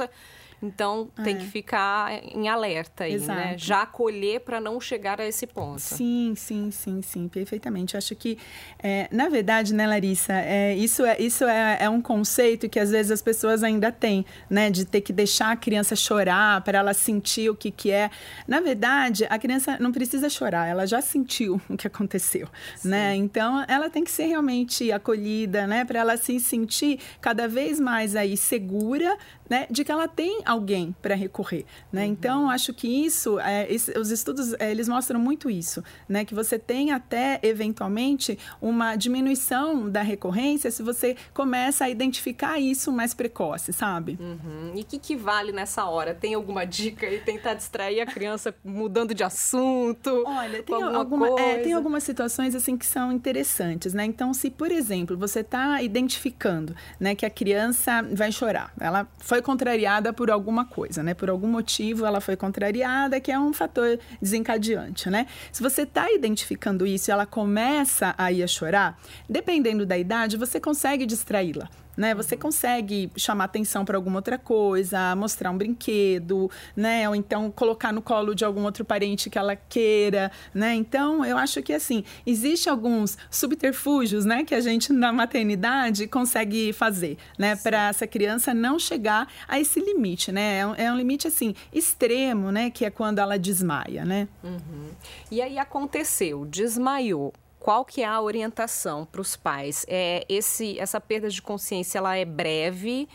Então 0.62 1.08
é. 1.18 1.22
tem 1.22 1.36
que 1.36 1.46
ficar 1.46 2.12
em 2.25 2.48
alerta 2.48 3.04
aí, 3.04 3.10
né? 3.10 3.16
Exato. 3.16 3.40
né? 3.40 3.58
Já 3.58 3.82
acolher 3.82 4.40
para 4.40 4.60
não 4.60 4.80
chegar 4.80 5.20
a 5.20 5.26
esse 5.26 5.46
ponto. 5.46 5.80
Sim, 5.80 6.34
sim, 6.36 6.70
sim, 6.70 7.02
sim, 7.02 7.28
perfeitamente. 7.28 7.96
Acho 7.96 8.14
que, 8.14 8.38
é, 8.82 9.08
na 9.10 9.28
verdade, 9.28 9.75
né, 9.75 9.86
Larissa, 9.86 10.32
é, 10.32 10.75
isso, 10.75 11.04
é, 11.04 11.20
isso 11.20 11.44
é, 11.44 11.78
é 11.80 11.90
um 11.90 12.00
conceito 12.00 12.68
que 12.68 12.78
às 12.78 12.90
vezes 12.90 13.12
as 13.12 13.20
pessoas 13.20 13.62
ainda 13.62 13.92
têm, 13.92 14.25
né? 14.48 14.70
De 14.70 14.84
ter 14.84 15.02
que 15.02 15.12
deixar 15.12 15.52
a 15.52 15.56
criança 15.56 15.94
chorar 15.94 16.62
para 16.62 16.78
ela 16.78 16.94
sentir 16.94 17.50
o 17.50 17.54
que, 17.54 17.70
que 17.70 17.90
é. 17.90 18.10
Na 18.48 18.60
verdade, 18.60 19.26
a 19.28 19.38
criança 19.38 19.76
não 19.78 19.92
precisa 19.92 20.28
chorar, 20.30 20.66
ela 20.66 20.86
já 20.86 21.02
sentiu 21.02 21.60
o 21.68 21.76
que 21.76 21.86
aconteceu, 21.86 22.48
sim. 22.76 22.88
né? 22.88 23.14
Então, 23.14 23.64
ela 23.68 23.90
tem 23.90 24.02
que 24.02 24.10
ser 24.10 24.26
realmente 24.26 24.90
acolhida, 24.90 25.66
né? 25.66 25.84
Para 25.84 26.00
ela 26.00 26.16
se 26.16 26.40
sentir 26.40 26.98
cada 27.20 27.46
vez 27.46 27.78
mais 27.78 28.16
aí 28.16 28.36
segura, 28.36 29.16
né? 29.48 29.66
De 29.70 29.84
que 29.84 29.92
ela 29.92 30.08
tem 30.08 30.42
alguém 30.46 30.94
para 31.02 31.14
recorrer, 31.14 31.64
né? 31.92 32.04
Uhum. 32.04 32.12
Então, 32.12 32.50
acho 32.50 32.72
que 32.72 32.88
isso, 32.88 33.38
é, 33.40 33.70
esse, 33.72 33.98
os 33.98 34.10
estudos, 34.10 34.54
é, 34.54 34.70
eles 34.70 34.88
mostram 34.88 35.18
muito 35.18 35.50
isso, 35.50 35.82
né? 36.08 36.24
Que 36.24 36.34
você 36.34 36.58
tem 36.58 36.92
até, 36.92 37.40
eventualmente, 37.42 38.38
uma 38.60 38.96
diminuição 38.96 39.90
da 39.90 40.02
recorrência 40.02 40.70
se 40.70 40.82
você 40.82 41.16
começa 41.34 41.84
a 41.84 41.90
identificar 41.90 42.58
isso 42.58 42.92
mais 42.92 43.12
precoce, 43.12 43.72
sabe? 43.72 44.18
Uhum. 44.20 44.72
E 44.74 44.80
o 44.82 44.84
que, 44.84 44.98
que 44.98 45.16
vale 45.16 45.52
nessa 45.52 45.84
hora? 45.84 46.14
Tem 46.14 46.34
alguma 46.34 46.64
dica 46.64 47.06
aí? 47.06 47.18
Tentar 47.18 47.54
distrair 47.54 48.00
a 48.00 48.06
criança 48.06 48.54
mudando 48.64 49.14
de 49.14 49.24
assunto? 49.24 50.24
Olha, 50.26 50.62
tem, 50.62 50.82
alguma, 50.82 51.40
é, 51.40 51.58
tem 51.58 51.72
algumas 51.72 52.02
situações, 52.02 52.54
assim, 52.54 52.76
que 52.76 52.86
são 52.86 53.12
interessantes, 53.12 53.92
né? 53.92 54.04
Então, 54.04 54.32
se, 54.32 54.50
por 54.50 54.70
exemplo, 54.70 55.16
você 55.16 55.40
está 55.40 55.82
identificando, 55.82 56.74
né, 57.00 57.14
que 57.14 57.26
a 57.26 57.30
criança 57.30 58.02
vai 58.12 58.30
chorar, 58.30 58.72
ela 58.78 59.06
foi 59.18 59.42
contrariada 59.42 60.12
por 60.12 60.30
alguma 60.36 60.64
coisa, 60.64 61.02
né? 61.02 61.14
Por 61.14 61.28
algum 61.28 61.48
motivo 61.48 62.06
ela 62.06 62.20
foi 62.20 62.36
contrariada, 62.36 63.18
que 63.20 63.32
é 63.32 63.38
um 63.38 63.52
fator 63.52 63.98
desencadeante, 64.22 65.10
né? 65.10 65.26
Se 65.50 65.62
você 65.62 65.82
está 65.82 66.12
identificando 66.12 66.86
isso 66.86 67.10
e 67.10 67.12
ela 67.12 67.26
começa 67.26 68.14
a 68.16 68.30
ir 68.30 68.42
a 68.42 68.46
chorar, 68.46 68.98
dependendo 69.28 69.84
da 69.84 69.98
idade, 69.98 70.36
você 70.36 70.60
consegue 70.60 71.04
distraí-la 71.04 71.68
né? 71.96 72.14
Você 72.14 72.36
consegue 72.36 73.10
chamar 73.16 73.44
atenção 73.44 73.84
para 73.84 73.96
alguma 73.96 74.16
outra 74.16 74.38
coisa, 74.38 75.14
mostrar 75.16 75.50
um 75.50 75.56
brinquedo, 75.56 76.50
né? 76.76 77.08
Ou 77.08 77.14
então 77.14 77.50
colocar 77.50 77.92
no 77.92 78.02
colo 78.02 78.34
de 78.34 78.44
algum 78.44 78.64
outro 78.64 78.84
parente 78.84 79.30
que 79.30 79.38
ela 79.38 79.56
queira, 79.56 80.30
né? 80.54 80.74
Então, 80.74 81.24
eu 81.24 81.38
acho 81.38 81.62
que 81.62 81.72
assim, 81.72 82.04
existe 82.26 82.68
alguns 82.68 83.16
subterfúgios, 83.30 84.24
né, 84.24 84.44
que 84.44 84.54
a 84.54 84.60
gente 84.60 84.92
na 84.92 85.12
maternidade 85.12 86.06
consegue 86.06 86.72
fazer, 86.72 87.16
né, 87.38 87.56
para 87.56 87.88
essa 87.88 88.06
criança 88.06 88.52
não 88.52 88.78
chegar 88.78 89.28
a 89.48 89.58
esse 89.58 89.80
limite, 89.80 90.32
né? 90.32 90.58
É 90.58 90.66
um, 90.66 90.74
é 90.74 90.92
um, 90.92 90.96
limite 90.96 91.26
assim 91.26 91.54
extremo, 91.72 92.50
né, 92.50 92.70
que 92.70 92.84
é 92.84 92.90
quando 92.90 93.18
ela 93.18 93.38
desmaia, 93.38 94.04
né? 94.04 94.28
Uhum. 94.42 94.90
E 95.30 95.40
aí 95.40 95.58
aconteceu, 95.58 96.44
desmaiou 96.44 97.32
qual 97.66 97.85
que 97.85 98.00
é 98.00 98.06
a 98.06 98.20
orientação 98.20 99.04
para 99.04 99.20
os 99.20 99.35
pais? 99.35 99.85
É 99.88 100.25
esse, 100.28 100.78
essa 100.78 101.00
perda 101.00 101.28
de 101.28 101.42
consciência 101.42 101.99
ela 101.99 102.16
é 102.16 102.25
breve? 102.25 103.08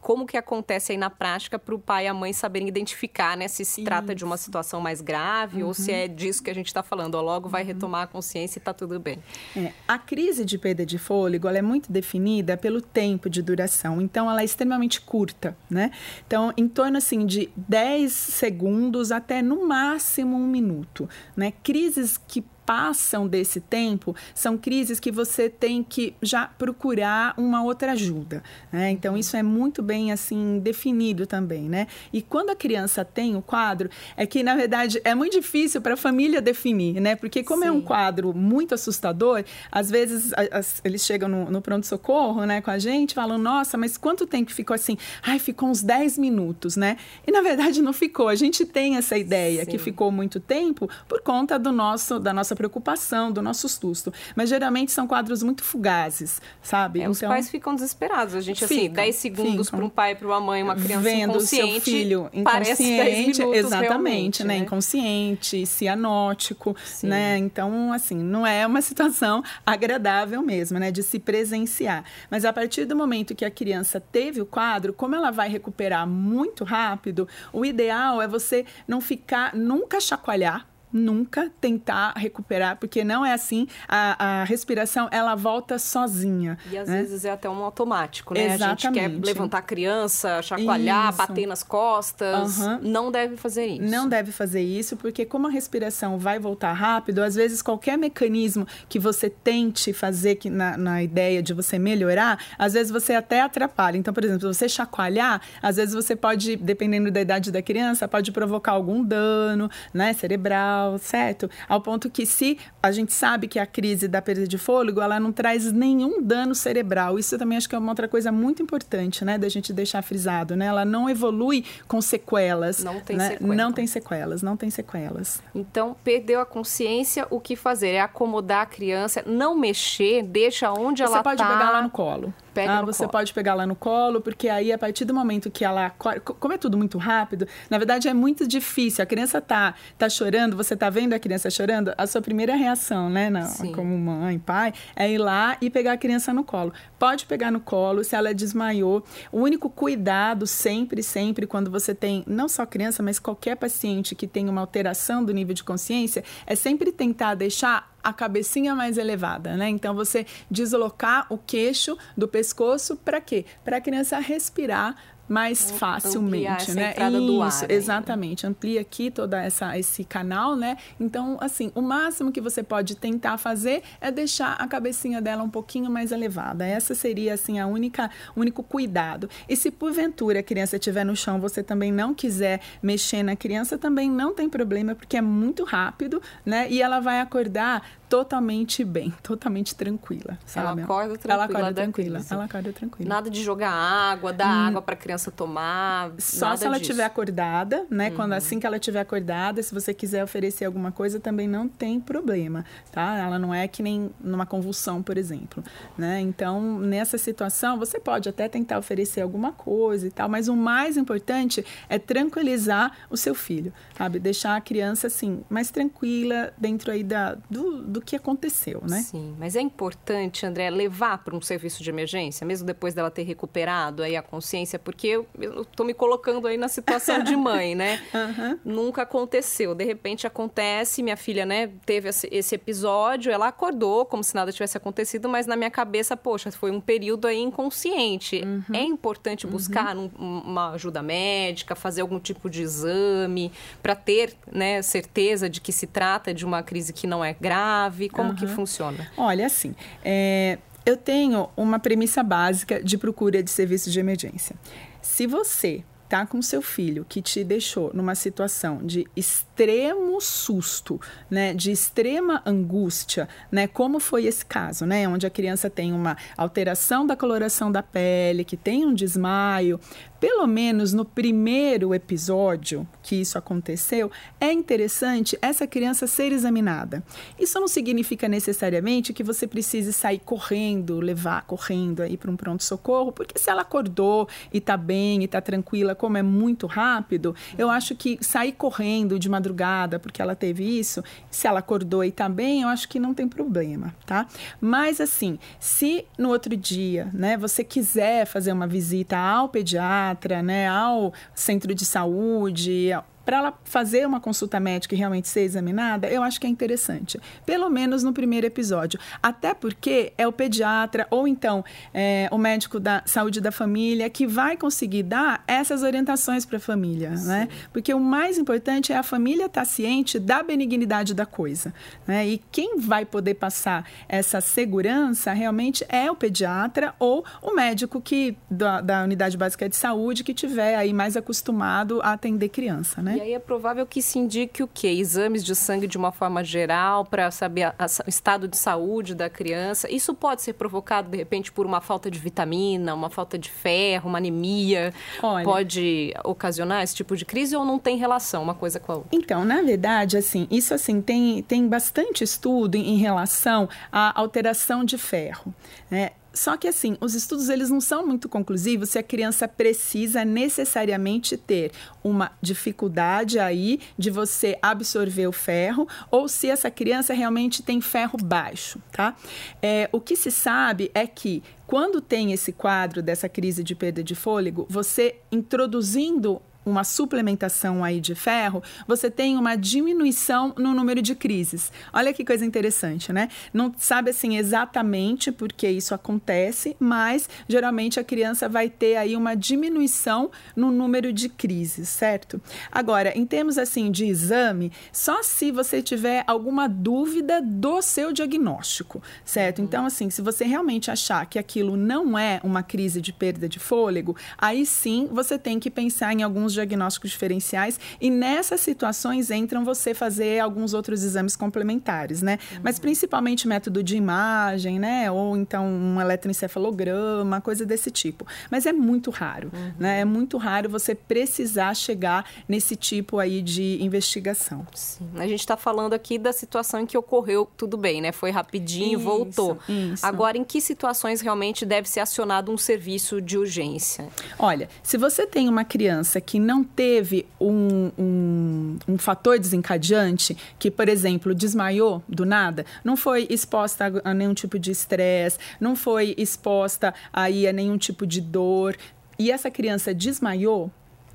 Como 0.00 0.24
que 0.24 0.38
acontece 0.38 0.92
aí 0.92 0.96
na 0.96 1.10
prática 1.10 1.58
para 1.58 1.74
o 1.74 1.78
pai 1.78 2.06
e 2.06 2.08
a 2.08 2.14
mãe 2.14 2.32
saberem 2.32 2.66
identificar, 2.66 3.36
né? 3.36 3.48
Se 3.48 3.66
se 3.66 3.82
Isso. 3.82 3.84
trata 3.84 4.14
de 4.14 4.24
uma 4.24 4.38
situação 4.38 4.80
mais 4.80 5.02
grave 5.02 5.60
uhum. 5.60 5.68
ou 5.68 5.74
se 5.74 5.92
é 5.92 6.08
disso 6.08 6.42
que 6.42 6.48
a 6.48 6.54
gente 6.54 6.68
está 6.68 6.82
falando, 6.82 7.16
ó, 7.16 7.20
logo 7.20 7.50
vai 7.50 7.60
uhum. 7.60 7.68
retomar 7.68 8.04
a 8.04 8.06
consciência 8.06 8.58
e 8.58 8.60
está 8.60 8.72
tudo 8.72 8.98
bem. 8.98 9.18
É, 9.54 9.74
a 9.86 9.98
crise 9.98 10.42
de 10.42 10.56
perda 10.56 10.86
de 10.86 10.96
fôlego 10.96 11.46
é 11.46 11.60
muito 11.60 11.92
definida 11.92 12.56
pelo 12.56 12.80
tempo 12.80 13.28
de 13.28 13.42
duração, 13.42 14.00
então 14.00 14.30
ela 14.30 14.40
é 14.40 14.44
extremamente 14.46 15.02
curta, 15.02 15.54
né? 15.68 15.90
Então, 16.26 16.50
em 16.56 16.66
torno 16.66 16.96
assim 16.96 17.26
de 17.26 17.50
10 17.54 18.10
segundos 18.10 19.12
até 19.12 19.42
no 19.42 19.68
máximo 19.68 20.34
um 20.34 20.46
minuto, 20.46 21.06
né? 21.36 21.52
Crises 21.62 22.16
que 22.16 22.42
passam 22.68 23.26
desse 23.26 23.62
tempo 23.62 24.14
são 24.34 24.58
crises 24.58 25.00
que 25.00 25.10
você 25.10 25.48
tem 25.48 25.82
que 25.82 26.14
já 26.20 26.46
procurar 26.46 27.32
uma 27.38 27.64
outra 27.64 27.92
ajuda. 27.92 28.42
Né? 28.70 28.90
Então, 28.90 29.16
isso 29.16 29.34
é 29.38 29.42
muito 29.42 29.82
bem 29.82 30.12
assim 30.12 30.58
definido 30.58 31.26
também. 31.26 31.62
Né? 31.62 31.86
E 32.12 32.20
quando 32.20 32.50
a 32.50 32.54
criança 32.54 33.06
tem 33.06 33.34
o 33.34 33.40
quadro, 33.40 33.88
é 34.14 34.26
que, 34.26 34.42
na 34.42 34.54
verdade, 34.54 35.00
é 35.02 35.14
muito 35.14 35.32
difícil 35.40 35.80
para 35.80 35.94
a 35.94 35.96
família 35.96 36.42
definir, 36.42 37.00
né? 37.00 37.16
Porque 37.16 37.42
como 37.42 37.62
Sim. 37.62 37.68
é 37.68 37.72
um 37.72 37.80
quadro 37.80 38.34
muito 38.36 38.74
assustador, 38.74 39.44
às 39.72 39.90
vezes 39.90 40.34
as, 40.52 40.82
eles 40.84 41.06
chegam 41.06 41.26
no, 41.26 41.50
no 41.50 41.62
pronto-socorro 41.62 42.44
né, 42.44 42.60
com 42.60 42.70
a 42.70 42.78
gente 42.78 43.14
falam, 43.14 43.38
nossa, 43.38 43.78
mas 43.78 43.96
quanto 43.96 44.26
tempo 44.26 44.52
ficou 44.52 44.74
assim? 44.74 44.98
Ai, 45.22 45.38
ficou 45.38 45.70
uns 45.70 45.82
10 45.82 46.18
minutos, 46.18 46.76
né? 46.76 46.98
E 47.26 47.32
na 47.32 47.40
verdade 47.40 47.80
não 47.80 47.94
ficou. 47.94 48.28
A 48.28 48.34
gente 48.34 48.66
tem 48.66 48.96
essa 48.96 49.16
ideia 49.16 49.64
Sim. 49.64 49.70
que 49.70 49.78
ficou 49.78 50.12
muito 50.12 50.38
tempo 50.38 50.86
por 51.08 51.22
conta 51.22 51.58
do 51.58 51.72
nosso, 51.72 52.18
da 52.18 52.34
nossa 52.34 52.57
preocupação, 52.58 53.30
do 53.30 53.40
nosso 53.40 53.68
susto. 53.68 54.12
Mas 54.34 54.48
geralmente 54.48 54.90
são 54.90 55.06
quadros 55.06 55.44
muito 55.44 55.62
fugazes, 55.62 56.42
sabe? 56.60 56.98
É, 56.98 57.02
então, 57.02 57.12
os 57.12 57.20
pais 57.20 57.48
ficam 57.48 57.72
desesperados. 57.74 58.34
A 58.34 58.40
gente, 58.40 58.64
assim, 58.64 58.90
10 58.90 59.14
segundos 59.14 59.70
para 59.70 59.84
um 59.84 59.88
pai, 59.88 60.16
para 60.16 60.26
uma 60.26 60.40
mãe, 60.40 60.62
uma 60.62 60.74
criança 60.74 61.04
Vendo 61.04 61.30
inconsciente. 61.30 61.72
seu 61.72 61.80
filho 61.80 62.30
inconsciente, 62.32 63.42
exatamente, 63.42 64.42
né? 64.42 64.58
né? 64.58 64.64
Inconsciente, 64.64 65.64
cianótico, 65.64 66.76
Sim. 66.84 67.06
né? 67.06 67.38
Então, 67.38 67.92
assim, 67.92 68.16
não 68.16 68.44
é 68.44 68.66
uma 68.66 68.82
situação 68.82 69.42
agradável 69.64 70.42
mesmo, 70.42 70.78
né? 70.80 70.90
De 70.90 71.02
se 71.02 71.20
presenciar. 71.20 72.04
Mas 72.28 72.44
a 72.44 72.52
partir 72.52 72.84
do 72.84 72.96
momento 72.96 73.36
que 73.36 73.44
a 73.44 73.50
criança 73.50 74.00
teve 74.00 74.40
o 74.40 74.46
quadro, 74.46 74.92
como 74.92 75.14
ela 75.14 75.30
vai 75.30 75.48
recuperar 75.48 76.06
muito 76.08 76.64
rápido, 76.64 77.28
o 77.52 77.64
ideal 77.64 78.20
é 78.20 78.26
você 78.26 78.66
não 78.86 79.00
ficar, 79.00 79.54
nunca 79.54 80.00
chacoalhar 80.00 80.66
nunca 80.92 81.50
tentar 81.60 82.12
recuperar, 82.16 82.76
porque 82.76 83.04
não 83.04 83.24
é 83.24 83.32
assim. 83.32 83.66
A, 83.86 84.40
a 84.40 84.44
respiração, 84.44 85.08
ela 85.10 85.34
volta 85.34 85.78
sozinha. 85.78 86.58
E 86.70 86.78
às 86.78 86.88
né? 86.88 87.02
vezes 87.02 87.24
é 87.24 87.30
até 87.30 87.48
um 87.48 87.62
automático, 87.62 88.34
né? 88.34 88.54
Exatamente. 88.54 88.86
A 88.86 88.90
gente 88.90 89.20
quer 89.20 89.26
levantar 89.26 89.58
a 89.58 89.62
criança, 89.62 90.42
chacoalhar, 90.42 91.10
isso. 91.10 91.18
bater 91.18 91.46
nas 91.46 91.62
costas. 91.62 92.58
Uhum. 92.58 92.78
Não 92.82 93.10
deve 93.10 93.36
fazer 93.36 93.66
isso. 93.66 93.90
Não 93.90 94.08
deve 94.08 94.32
fazer 94.32 94.62
isso, 94.62 94.96
porque 94.96 95.24
como 95.24 95.46
a 95.46 95.50
respiração 95.50 96.18
vai 96.18 96.38
voltar 96.38 96.72
rápido, 96.72 97.22
às 97.22 97.34
vezes 97.34 97.62
qualquer 97.62 97.96
mecanismo 97.96 98.66
que 98.88 98.98
você 98.98 99.28
tente 99.28 99.92
fazer 99.92 100.36
que 100.36 100.48
na, 100.50 100.76
na 100.76 101.02
ideia 101.02 101.42
de 101.42 101.52
você 101.52 101.78
melhorar, 101.78 102.42
às 102.58 102.72
vezes 102.72 102.90
você 102.90 103.14
até 103.14 103.42
atrapalha. 103.42 103.96
Então, 103.96 104.14
por 104.14 104.24
exemplo, 104.24 104.52
você 104.52 104.68
chacoalhar, 104.68 105.40
às 105.62 105.76
vezes 105.76 105.94
você 105.94 106.16
pode, 106.16 106.56
dependendo 106.56 107.10
da 107.10 107.20
idade 107.20 107.50
da 107.50 107.62
criança, 107.62 108.08
pode 108.08 108.32
provocar 108.32 108.72
algum 108.72 109.02
dano, 109.02 109.70
né, 109.92 110.12
cerebral 110.12 110.77
certo? 110.98 111.50
Ao 111.68 111.80
ponto 111.80 112.10
que 112.10 112.26
se 112.26 112.58
a 112.82 112.90
gente 112.90 113.12
sabe 113.12 113.48
que 113.48 113.58
a 113.58 113.66
crise 113.66 114.08
da 114.08 114.20
perda 114.22 114.46
de 114.46 114.58
fôlego, 114.58 115.00
ela 115.00 115.18
não 115.18 115.32
traz 115.32 115.72
nenhum 115.72 116.22
dano 116.22 116.54
cerebral. 116.54 117.18
Isso 117.18 117.38
também 117.38 117.58
acho 117.58 117.68
que 117.68 117.74
é 117.74 117.78
uma 117.78 117.90
outra 117.90 118.08
coisa 118.08 118.30
muito 118.30 118.62
importante, 118.62 119.24
né, 119.24 119.38
da 119.38 119.48
gente 119.48 119.72
deixar 119.72 120.02
frisado, 120.02 120.56
né? 120.56 120.66
Ela 120.66 120.84
não 120.84 121.08
evolui 121.08 121.64
com 121.86 122.00
sequelas. 122.00 122.82
Não 122.82 123.00
tem 123.00 123.16
né? 123.16 123.30
sequelas. 123.30 123.56
Não 123.56 123.72
tem 123.72 123.86
sequelas, 123.86 124.42
não 124.42 124.56
tem 124.56 124.70
sequelas. 124.70 125.42
Então, 125.54 125.96
perdeu 126.04 126.40
a 126.40 126.46
consciência, 126.46 127.26
o 127.30 127.40
que 127.40 127.56
fazer? 127.56 127.88
É 127.88 128.00
acomodar 128.00 128.62
a 128.62 128.66
criança, 128.66 129.22
não 129.26 129.56
mexer, 129.56 130.22
deixa 130.22 130.72
onde 130.72 131.02
Você 131.02 131.04
ela 131.04 131.18
está. 131.18 131.30
Você 131.30 131.36
pode 131.36 131.42
tá. 131.42 131.58
pegar 131.58 131.70
lá 131.70 131.82
no 131.82 131.90
colo 131.90 132.32
pega 132.58 132.78
ah, 132.78 132.82
você 132.82 133.04
colo. 133.04 133.10
pode 133.10 133.32
pegar 133.32 133.54
lá 133.54 133.66
no 133.66 133.76
colo, 133.76 134.20
porque 134.20 134.48
aí 134.48 134.72
a 134.72 134.78
partir 134.78 135.04
do 135.04 135.14
momento 135.14 135.50
que 135.50 135.64
ela 135.64 135.90
como 135.90 136.52
é 136.52 136.58
tudo 136.58 136.76
muito 136.76 136.98
rápido, 136.98 137.46
na 137.70 137.78
verdade 137.78 138.08
é 138.08 138.14
muito 138.14 138.46
difícil. 138.46 139.02
A 139.02 139.06
criança 139.06 139.40
tá 139.40 139.74
tá 139.96 140.08
chorando, 140.08 140.56
você 140.56 140.76
tá 140.76 140.90
vendo 140.90 141.12
a 141.12 141.18
criança 141.18 141.50
chorando, 141.50 141.92
a 141.96 142.06
sua 142.06 142.20
primeira 142.20 142.54
reação, 142.54 143.08
né, 143.08 143.30
na, 143.30 143.48
como 143.74 143.96
mãe, 143.96 144.38
pai, 144.38 144.72
é 144.96 145.10
ir 145.10 145.18
lá 145.18 145.56
e 145.60 145.70
pegar 145.70 145.92
a 145.92 145.96
criança 145.96 146.32
no 146.32 146.42
colo. 146.42 146.72
Pode 146.98 147.26
pegar 147.26 147.50
no 147.50 147.60
colo, 147.60 148.02
se 148.02 148.16
ela 148.16 148.34
desmaiou. 148.34 149.04
O 149.30 149.40
único 149.40 149.70
cuidado 149.70 150.46
sempre, 150.46 151.02
sempre 151.02 151.46
quando 151.46 151.70
você 151.70 151.94
tem 151.94 152.24
não 152.26 152.48
só 152.48 152.66
criança, 152.66 153.02
mas 153.02 153.18
qualquer 153.18 153.56
paciente 153.56 154.14
que 154.14 154.26
tem 154.26 154.48
uma 154.48 154.60
alteração 154.60 155.24
do 155.24 155.32
nível 155.32 155.54
de 155.54 155.62
consciência, 155.62 156.24
é 156.46 156.54
sempre 156.54 156.90
tentar 156.90 157.34
deixar 157.34 157.97
a 158.02 158.12
cabecinha 158.12 158.74
mais 158.74 158.96
elevada, 158.96 159.56
né? 159.56 159.68
Então 159.68 159.94
você 159.94 160.26
deslocar 160.50 161.26
o 161.28 161.38
queixo 161.38 161.96
do 162.16 162.28
pescoço 162.28 162.96
para 162.96 163.20
quê? 163.20 163.44
Para 163.64 163.78
a 163.78 163.80
criança 163.80 164.18
respirar 164.18 164.96
mais 165.28 165.70
facilmente, 165.70 166.72
né? 166.72 166.94
Isso, 166.96 167.64
ar, 167.64 167.70
exatamente. 167.70 168.46
Amplia 168.46 168.80
aqui 168.80 169.10
toda 169.10 169.42
essa 169.42 169.78
esse 169.78 170.04
canal, 170.04 170.56
né? 170.56 170.76
Então, 170.98 171.36
assim, 171.40 171.70
o 171.74 171.82
máximo 171.82 172.32
que 172.32 172.40
você 172.40 172.62
pode 172.62 172.96
tentar 172.96 173.36
fazer 173.38 173.82
é 174.00 174.10
deixar 174.10 174.54
a 174.54 174.66
cabecinha 174.66 175.20
dela 175.20 175.42
um 175.42 175.50
pouquinho 175.50 175.90
mais 175.90 176.12
elevada. 176.12 176.66
Essa 176.66 176.94
seria 176.94 177.34
assim 177.34 177.58
a 177.58 177.66
única 177.66 178.10
único 178.34 178.62
cuidado. 178.62 179.28
E 179.48 179.56
se 179.56 179.70
porventura 179.70 180.40
a 180.40 180.42
criança 180.42 180.76
estiver 180.76 181.04
no 181.04 181.14
chão, 181.14 181.40
você 181.40 181.62
também 181.62 181.92
não 181.92 182.14
quiser 182.14 182.60
mexer 182.82 183.22
na 183.22 183.36
criança, 183.36 183.76
também 183.76 184.10
não 184.10 184.34
tem 184.34 184.48
problema, 184.48 184.94
porque 184.94 185.16
é 185.16 185.22
muito 185.22 185.64
rápido, 185.64 186.22
né? 186.44 186.66
E 186.70 186.80
ela 186.80 187.00
vai 187.00 187.20
acordar 187.20 187.82
totalmente 188.08 188.84
bem, 188.84 189.12
totalmente 189.22 189.74
tranquila, 189.74 190.38
sabe? 190.46 190.80
Ela 190.80 190.84
acorda 190.84 191.18
tranquila. 191.18 191.34
Ela 191.34 191.44
acorda 191.44 191.74
tranquila. 191.74 192.20
Ela 192.30 192.44
acorda 192.44 192.72
tranquila. 192.72 193.08
Nada 193.08 193.30
de 193.30 193.42
jogar 193.42 193.70
água, 193.70 194.32
dar 194.32 194.48
hum. 194.48 194.68
água 194.68 194.82
para 194.82 194.96
criança 194.96 195.30
tomar. 195.30 196.12
Só 196.18 196.56
se 196.56 196.64
ela 196.64 196.78
estiver 196.78 197.04
acordada, 197.04 197.86
né? 197.90 198.08
Uhum. 198.08 198.16
Quando 198.16 198.32
assim 198.32 198.58
que 198.58 198.66
ela 198.66 198.76
estiver 198.76 199.00
acordada, 199.00 199.62
se 199.62 199.74
você 199.74 199.92
quiser 199.92 200.24
oferecer 200.24 200.64
alguma 200.64 200.90
coisa, 200.90 201.20
também 201.20 201.46
não 201.46 201.68
tem 201.68 202.00
problema, 202.00 202.64
tá? 202.90 203.16
Ela 203.18 203.38
não 203.38 203.54
é 203.54 203.68
que 203.68 203.82
nem 203.82 204.10
numa 204.20 204.46
convulsão, 204.46 205.02
por 205.02 205.18
exemplo, 205.18 205.62
né? 205.96 206.20
Então, 206.20 206.78
nessa 206.78 207.18
situação, 207.18 207.78
você 207.78 208.00
pode 208.00 208.28
até 208.28 208.48
tentar 208.48 208.78
oferecer 208.78 209.20
alguma 209.20 209.52
coisa 209.52 210.06
e 210.06 210.10
tal, 210.10 210.28
mas 210.28 210.48
o 210.48 210.56
mais 210.56 210.96
importante 210.96 211.64
é 211.88 211.98
tranquilizar 211.98 212.92
o 213.10 213.16
seu 213.16 213.34
filho, 213.34 213.72
sabe? 213.96 214.18
Deixar 214.18 214.56
a 214.56 214.60
criança 214.60 215.06
assim 215.06 215.42
mais 215.48 215.70
tranquila 215.70 216.52
dentro 216.56 216.90
aí 216.90 217.02
da 217.02 217.36
do, 217.50 217.82
do 217.82 217.97
do 217.98 218.04
que 218.04 218.14
aconteceu, 218.14 218.80
né? 218.88 219.00
Sim, 219.00 219.34
mas 219.38 219.56
é 219.56 219.60
importante, 219.60 220.46
André, 220.46 220.70
levar 220.70 221.18
para 221.18 221.34
um 221.34 221.40
serviço 221.40 221.82
de 221.82 221.90
emergência, 221.90 222.46
mesmo 222.46 222.64
depois 222.64 222.94
dela 222.94 223.10
ter 223.10 223.24
recuperado 223.24 224.02
aí 224.02 224.16
a 224.16 224.22
consciência, 224.22 224.78
porque 224.78 225.08
eu, 225.08 225.26
estou 225.62 225.84
me 225.84 225.92
colocando 225.92 226.46
aí 226.46 226.56
na 226.56 226.68
situação 226.68 227.22
de 227.22 227.34
mãe, 227.34 227.74
né? 227.74 228.00
uhum. 228.14 228.58
Nunca 228.64 229.02
aconteceu. 229.02 229.74
De 229.74 229.84
repente 229.84 230.26
acontece, 230.26 231.02
minha 231.02 231.16
filha, 231.16 231.44
né, 231.44 231.70
teve 231.84 232.08
esse 232.08 232.54
episódio, 232.54 233.32
ela 233.32 233.48
acordou 233.48 234.06
como 234.06 234.22
se 234.22 234.34
nada 234.34 234.52
tivesse 234.52 234.76
acontecido, 234.76 235.28
mas 235.28 235.46
na 235.46 235.56
minha 235.56 235.70
cabeça, 235.70 236.16
poxa, 236.16 236.52
foi 236.52 236.70
um 236.70 236.80
período 236.80 237.26
aí 237.26 237.40
inconsciente. 237.40 238.42
Uhum. 238.44 238.76
É 238.76 238.82
importante 238.82 239.46
buscar 239.46 239.96
uhum. 239.96 240.10
um, 240.18 240.38
uma 240.40 240.70
ajuda 240.70 241.02
médica, 241.02 241.74
fazer 241.74 242.02
algum 242.02 242.20
tipo 242.20 242.48
de 242.48 242.62
exame 242.62 243.50
para 243.82 243.96
ter, 243.96 244.34
né, 244.50 244.82
certeza 244.82 245.48
de 245.50 245.60
que 245.60 245.72
se 245.72 245.86
trata 245.86 246.32
de 246.32 246.44
uma 246.44 246.62
crise 246.62 246.92
que 246.92 247.06
não 247.06 247.24
é 247.24 247.32
grave. 247.32 247.87
Como 248.16 248.34
que 248.34 248.46
funciona? 248.46 249.10
Olha, 249.16 249.46
assim, 249.46 249.74
é, 250.04 250.58
eu 250.84 250.96
tenho 250.96 251.48
uma 251.56 251.78
premissa 251.78 252.22
básica 252.22 252.82
de 252.82 252.96
procura 252.96 253.42
de 253.42 253.50
serviço 253.50 253.90
de 253.90 254.00
emergência. 254.00 254.56
Se 255.02 255.26
você 255.26 255.84
tá 256.08 256.24
com 256.24 256.40
seu 256.40 256.62
filho 256.62 257.04
que 257.06 257.20
te 257.20 257.44
deixou 257.44 257.90
numa 257.92 258.14
situação 258.14 258.78
de 258.82 259.06
extremo 259.14 260.20
susto, 260.20 260.98
né, 261.30 261.52
de 261.52 261.70
extrema 261.70 262.42
angústia, 262.46 263.28
né, 263.52 263.66
como 263.66 264.00
foi 264.00 264.24
esse 264.24 264.44
caso, 264.44 264.86
né, 264.86 265.06
onde 265.06 265.26
a 265.26 265.30
criança 265.30 265.68
tem 265.68 265.92
uma 265.92 266.16
alteração 266.36 267.06
da 267.06 267.14
coloração 267.14 267.70
da 267.70 267.82
pele, 267.82 268.44
que 268.44 268.56
tem 268.56 268.86
um 268.86 268.94
desmaio, 268.94 269.78
pelo 270.20 270.46
menos 270.46 270.92
no 270.92 271.04
primeiro 271.04 271.94
episódio 271.94 272.86
que 273.02 273.16
isso 273.16 273.38
aconteceu, 273.38 274.10
é 274.40 274.52
interessante 274.52 275.38
essa 275.40 275.66
criança 275.66 276.06
ser 276.06 276.32
examinada. 276.32 277.02
Isso 277.38 277.58
não 277.60 277.68
significa 277.68 278.28
necessariamente 278.28 279.12
que 279.12 279.22
você 279.22 279.46
precise 279.46 279.92
sair 279.92 280.18
correndo, 280.18 281.00
levar 281.00 281.42
correndo 281.42 282.02
aí 282.02 282.16
para 282.16 282.30
um 282.30 282.36
pronto-socorro, 282.36 283.12
porque 283.12 283.38
se 283.38 283.48
ela 283.48 283.62
acordou 283.62 284.28
e 284.52 284.58
está 284.58 284.76
bem 284.76 285.22
e 285.22 285.24
está 285.24 285.40
tranquila, 285.40 285.94
como 285.94 286.16
é 286.16 286.22
muito 286.22 286.66
rápido, 286.66 287.34
eu 287.56 287.70
acho 287.70 287.94
que 287.94 288.18
sair 288.20 288.52
correndo 288.52 289.18
de 289.18 289.28
madrugada 289.28 289.98
porque 289.98 290.20
ela 290.20 290.34
teve 290.34 290.64
isso, 290.78 291.02
se 291.30 291.46
ela 291.46 291.60
acordou 291.60 292.04
e 292.04 292.08
está 292.08 292.28
bem, 292.28 292.62
eu 292.62 292.68
acho 292.68 292.88
que 292.88 292.98
não 292.98 293.14
tem 293.14 293.28
problema, 293.28 293.94
tá? 294.04 294.26
Mas 294.60 295.00
assim, 295.00 295.38
se 295.60 296.04
no 296.18 296.28
outro 296.28 296.56
dia, 296.56 297.08
né, 297.12 297.36
você 297.36 297.62
quiser 297.62 298.26
fazer 298.26 298.52
uma 298.52 298.66
visita 298.66 299.16
ao 299.16 299.48
pediatra, 299.48 300.07
pediatra, 300.08 300.42
né, 300.42 300.68
ao 300.68 301.12
centro 301.34 301.74
de 301.74 301.84
saúde, 301.84 302.90
para 303.28 303.36
ela 303.36 303.58
fazer 303.62 304.06
uma 304.06 304.20
consulta 304.20 304.58
médica 304.58 304.94
e 304.94 304.98
realmente 304.98 305.28
ser 305.28 305.42
examinada, 305.42 306.08
eu 306.08 306.22
acho 306.22 306.40
que 306.40 306.46
é 306.46 306.50
interessante. 306.50 307.20
Pelo 307.44 307.68
menos 307.68 308.02
no 308.02 308.10
primeiro 308.10 308.46
episódio. 308.46 308.98
Até 309.22 309.52
porque 309.52 310.14
é 310.16 310.26
o 310.26 310.32
pediatra 310.32 311.06
ou 311.10 311.28
então 311.28 311.62
é, 311.92 312.26
o 312.32 312.38
médico 312.38 312.80
da 312.80 313.02
saúde 313.04 313.38
da 313.38 313.52
família 313.52 314.08
que 314.08 314.26
vai 314.26 314.56
conseguir 314.56 315.02
dar 315.02 315.44
essas 315.46 315.82
orientações 315.82 316.46
para 316.46 316.56
a 316.56 316.60
família, 316.60 317.14
Sim. 317.18 317.28
né? 317.28 317.48
Porque 317.70 317.92
o 317.92 318.00
mais 318.00 318.38
importante 318.38 318.94
é 318.94 318.96
a 318.96 319.02
família 319.02 319.44
estar 319.44 319.60
tá 319.60 319.64
ciente 319.66 320.18
da 320.18 320.42
benignidade 320.42 321.12
da 321.12 321.26
coisa. 321.26 321.74
Né? 322.06 322.26
E 322.26 322.42
quem 322.50 322.78
vai 322.78 323.04
poder 323.04 323.34
passar 323.34 323.86
essa 324.08 324.40
segurança 324.40 325.34
realmente 325.34 325.84
é 325.90 326.10
o 326.10 326.16
pediatra 326.16 326.94
ou 326.98 327.22
o 327.42 327.54
médico 327.54 328.00
que 328.00 328.38
da, 328.50 328.80
da 328.80 329.04
unidade 329.04 329.36
básica 329.36 329.68
de 329.68 329.76
saúde 329.76 330.24
que 330.24 330.32
tiver 330.32 330.76
aí 330.76 330.94
mais 330.94 331.14
acostumado 331.14 332.00
a 332.00 332.14
atender 332.14 332.48
criança, 332.48 333.02
né? 333.02 333.17
E 333.18 333.20
aí 333.20 333.32
é 333.34 333.38
provável 333.38 333.84
que 333.84 334.00
se 334.00 334.18
indique 334.18 334.62
o 334.62 334.68
quê? 334.68 334.88
Exames 334.88 335.44
de 335.44 335.54
sangue 335.54 335.86
de 335.86 335.98
uma 335.98 336.12
forma 336.12 336.44
geral 336.44 337.04
para 337.04 337.30
saber 337.30 337.64
a, 337.64 337.74
a, 337.78 337.86
o 338.06 338.08
estado 338.08 338.46
de 338.46 338.56
saúde 338.56 339.14
da 339.14 339.28
criança. 339.28 339.90
Isso 339.90 340.14
pode 340.14 340.42
ser 340.42 340.52
provocado, 340.52 341.10
de 341.10 341.16
repente, 341.16 341.50
por 341.50 341.66
uma 341.66 341.80
falta 341.80 342.10
de 342.10 342.18
vitamina, 342.18 342.94
uma 342.94 343.10
falta 343.10 343.36
de 343.36 343.50
ferro, 343.50 344.08
uma 344.08 344.18
anemia. 344.18 344.94
Olha, 345.22 345.44
pode 345.44 346.14
ocasionar 346.24 346.82
esse 346.82 346.94
tipo 346.94 347.16
de 347.16 347.24
crise 347.24 347.56
ou 347.56 347.64
não 347.64 347.78
tem 347.78 347.96
relação 347.96 348.42
uma 348.42 348.54
coisa 348.54 348.78
com 348.78 348.92
a 348.92 348.94
outra? 348.96 349.10
Então, 349.12 349.44
na 349.44 349.60
verdade, 349.62 350.16
assim, 350.16 350.46
isso 350.50 350.72
assim 350.72 351.00
tem, 351.00 351.42
tem 351.42 351.66
bastante 351.66 352.22
estudo 352.22 352.76
em, 352.76 352.94
em 352.94 352.98
relação 352.98 353.68
à 353.90 354.18
alteração 354.18 354.84
de 354.84 354.96
ferro. 354.96 355.52
Né? 355.90 356.10
Só 356.38 356.56
que 356.56 356.68
assim, 356.68 356.96
os 357.00 357.16
estudos 357.16 357.48
eles 357.48 357.68
não 357.68 357.80
são 357.80 358.06
muito 358.06 358.28
conclusivos 358.28 358.90
se 358.90 358.98
a 358.98 359.02
criança 359.02 359.48
precisa 359.48 360.24
necessariamente 360.24 361.36
ter 361.36 361.72
uma 362.02 362.30
dificuldade 362.40 363.40
aí 363.40 363.80
de 363.98 364.08
você 364.08 364.56
absorver 364.62 365.26
o 365.26 365.32
ferro 365.32 365.88
ou 366.12 366.28
se 366.28 366.48
essa 366.48 366.70
criança 366.70 367.12
realmente 367.12 367.60
tem 367.60 367.80
ferro 367.80 368.16
baixo, 368.22 368.80
tá? 368.92 369.16
É, 369.60 369.88
o 369.90 370.00
que 370.00 370.14
se 370.14 370.30
sabe 370.30 370.92
é 370.94 371.08
que 371.08 371.42
quando 371.66 372.00
tem 372.00 372.32
esse 372.32 372.52
quadro 372.52 373.02
dessa 373.02 373.28
crise 373.28 373.64
de 373.64 373.74
perda 373.74 374.00
de 374.00 374.14
fôlego, 374.14 374.64
você 374.70 375.16
introduzindo 375.32 376.40
uma 376.68 376.84
suplementação 376.84 377.82
aí 377.82 378.00
de 378.00 378.14
ferro, 378.14 378.62
você 378.86 379.10
tem 379.10 379.36
uma 379.36 379.56
diminuição 379.56 380.54
no 380.56 380.74
número 380.74 381.00
de 381.02 381.14
crises. 381.14 381.72
Olha 381.92 382.12
que 382.12 382.24
coisa 382.24 382.44
interessante, 382.44 383.12
né? 383.12 383.28
Não 383.52 383.72
sabe 383.76 384.10
assim 384.10 384.36
exatamente 384.36 385.32
por 385.32 385.52
que 385.52 385.68
isso 385.68 385.94
acontece, 385.94 386.76
mas 386.78 387.28
geralmente 387.48 387.98
a 387.98 388.04
criança 388.04 388.48
vai 388.48 388.68
ter 388.68 388.96
aí 388.96 389.16
uma 389.16 389.34
diminuição 389.34 390.30
no 390.54 390.70
número 390.70 391.12
de 391.12 391.28
crises, 391.28 391.88
certo? 391.88 392.40
Agora, 392.70 393.16
em 393.16 393.24
termos 393.24 393.58
assim 393.58 393.90
de 393.90 394.06
exame, 394.06 394.72
só 394.92 395.22
se 395.22 395.50
você 395.50 395.82
tiver 395.82 396.24
alguma 396.26 396.68
dúvida 396.68 397.40
do 397.40 397.80
seu 397.82 398.12
diagnóstico, 398.12 399.02
certo? 399.24 399.62
Então, 399.62 399.86
assim, 399.86 400.10
se 400.10 400.22
você 400.22 400.44
realmente 400.44 400.90
achar 400.90 401.26
que 401.26 401.38
aquilo 401.38 401.76
não 401.76 402.18
é 402.18 402.40
uma 402.42 402.62
crise 402.62 403.00
de 403.00 403.12
perda 403.12 403.48
de 403.48 403.58
fôlego, 403.58 404.16
aí 404.36 404.66
sim 404.66 405.08
você 405.10 405.38
tem 405.38 405.58
que 405.58 405.70
pensar 405.70 406.12
em 406.12 406.22
alguns 406.22 406.52
diagnósticos 406.58 407.10
diferenciais 407.10 407.78
e 408.00 408.10
nessas 408.10 408.60
situações 408.60 409.30
entram 409.30 409.64
você 409.64 409.94
fazer 409.94 410.40
alguns 410.40 410.74
outros 410.74 411.04
exames 411.04 411.36
complementares, 411.36 412.20
né? 412.20 412.38
Uhum. 412.52 412.60
Mas 412.64 412.78
principalmente 412.78 413.46
método 413.46 413.82
de 413.82 413.96
imagem, 413.96 414.78
né? 414.78 415.10
Ou 415.10 415.36
então 415.36 415.66
um 415.66 416.00
eletroencefalograma, 416.00 417.40
coisa 417.40 417.64
desse 417.64 417.90
tipo. 417.90 418.26
Mas 418.50 418.66
é 418.66 418.72
muito 418.72 419.10
raro, 419.10 419.50
uhum. 419.52 419.72
né? 419.78 420.00
É 420.00 420.04
muito 420.04 420.36
raro 420.36 420.68
você 420.68 420.94
precisar 420.94 421.74
chegar 421.74 422.24
nesse 422.48 422.74
tipo 422.74 423.18
aí 423.18 423.40
de 423.40 423.82
investigação. 423.82 424.66
Sim. 424.74 425.08
A 425.16 425.26
gente 425.26 425.40
está 425.40 425.56
falando 425.56 425.92
aqui 425.92 426.18
da 426.18 426.32
situação 426.32 426.80
em 426.80 426.86
que 426.86 426.98
ocorreu 426.98 427.48
tudo 427.56 427.76
bem, 427.76 428.00
né? 428.00 428.12
Foi 428.12 428.30
rapidinho, 428.30 428.98
isso, 428.98 429.08
voltou. 429.08 429.58
Isso. 429.68 430.04
Agora, 430.04 430.36
em 430.36 430.44
que 430.44 430.60
situações 430.60 431.20
realmente 431.20 431.64
deve 431.64 431.88
ser 431.88 432.00
acionado 432.00 432.50
um 432.50 432.58
serviço 432.58 433.20
de 433.20 433.38
urgência? 433.38 434.08
Olha, 434.38 434.68
se 434.82 434.96
você 434.96 435.26
tem 435.26 435.48
uma 435.48 435.64
criança 435.64 436.20
que 436.20 436.37
não 436.38 436.62
teve 436.62 437.26
um, 437.40 437.90
um, 437.98 438.78
um 438.88 438.98
fator 438.98 439.38
desencadeante, 439.38 440.36
que, 440.58 440.70
por 440.70 440.88
exemplo, 440.88 441.34
desmaiou 441.34 442.02
do 442.08 442.24
nada, 442.24 442.64
não 442.84 442.96
foi 442.96 443.26
exposta 443.30 443.86
a, 444.04 444.10
a 444.10 444.14
nenhum 444.14 444.34
tipo 444.34 444.58
de 444.58 444.70
estresse, 444.70 445.38
não 445.60 445.74
foi 445.74 446.14
exposta 446.18 446.94
aí 447.12 447.46
a 447.46 447.52
nenhum 447.52 447.78
tipo 447.78 448.06
de 448.06 448.20
dor, 448.20 448.76
e 449.18 449.30
essa 449.30 449.50
criança 449.50 449.92
desmaiou, 449.92 450.70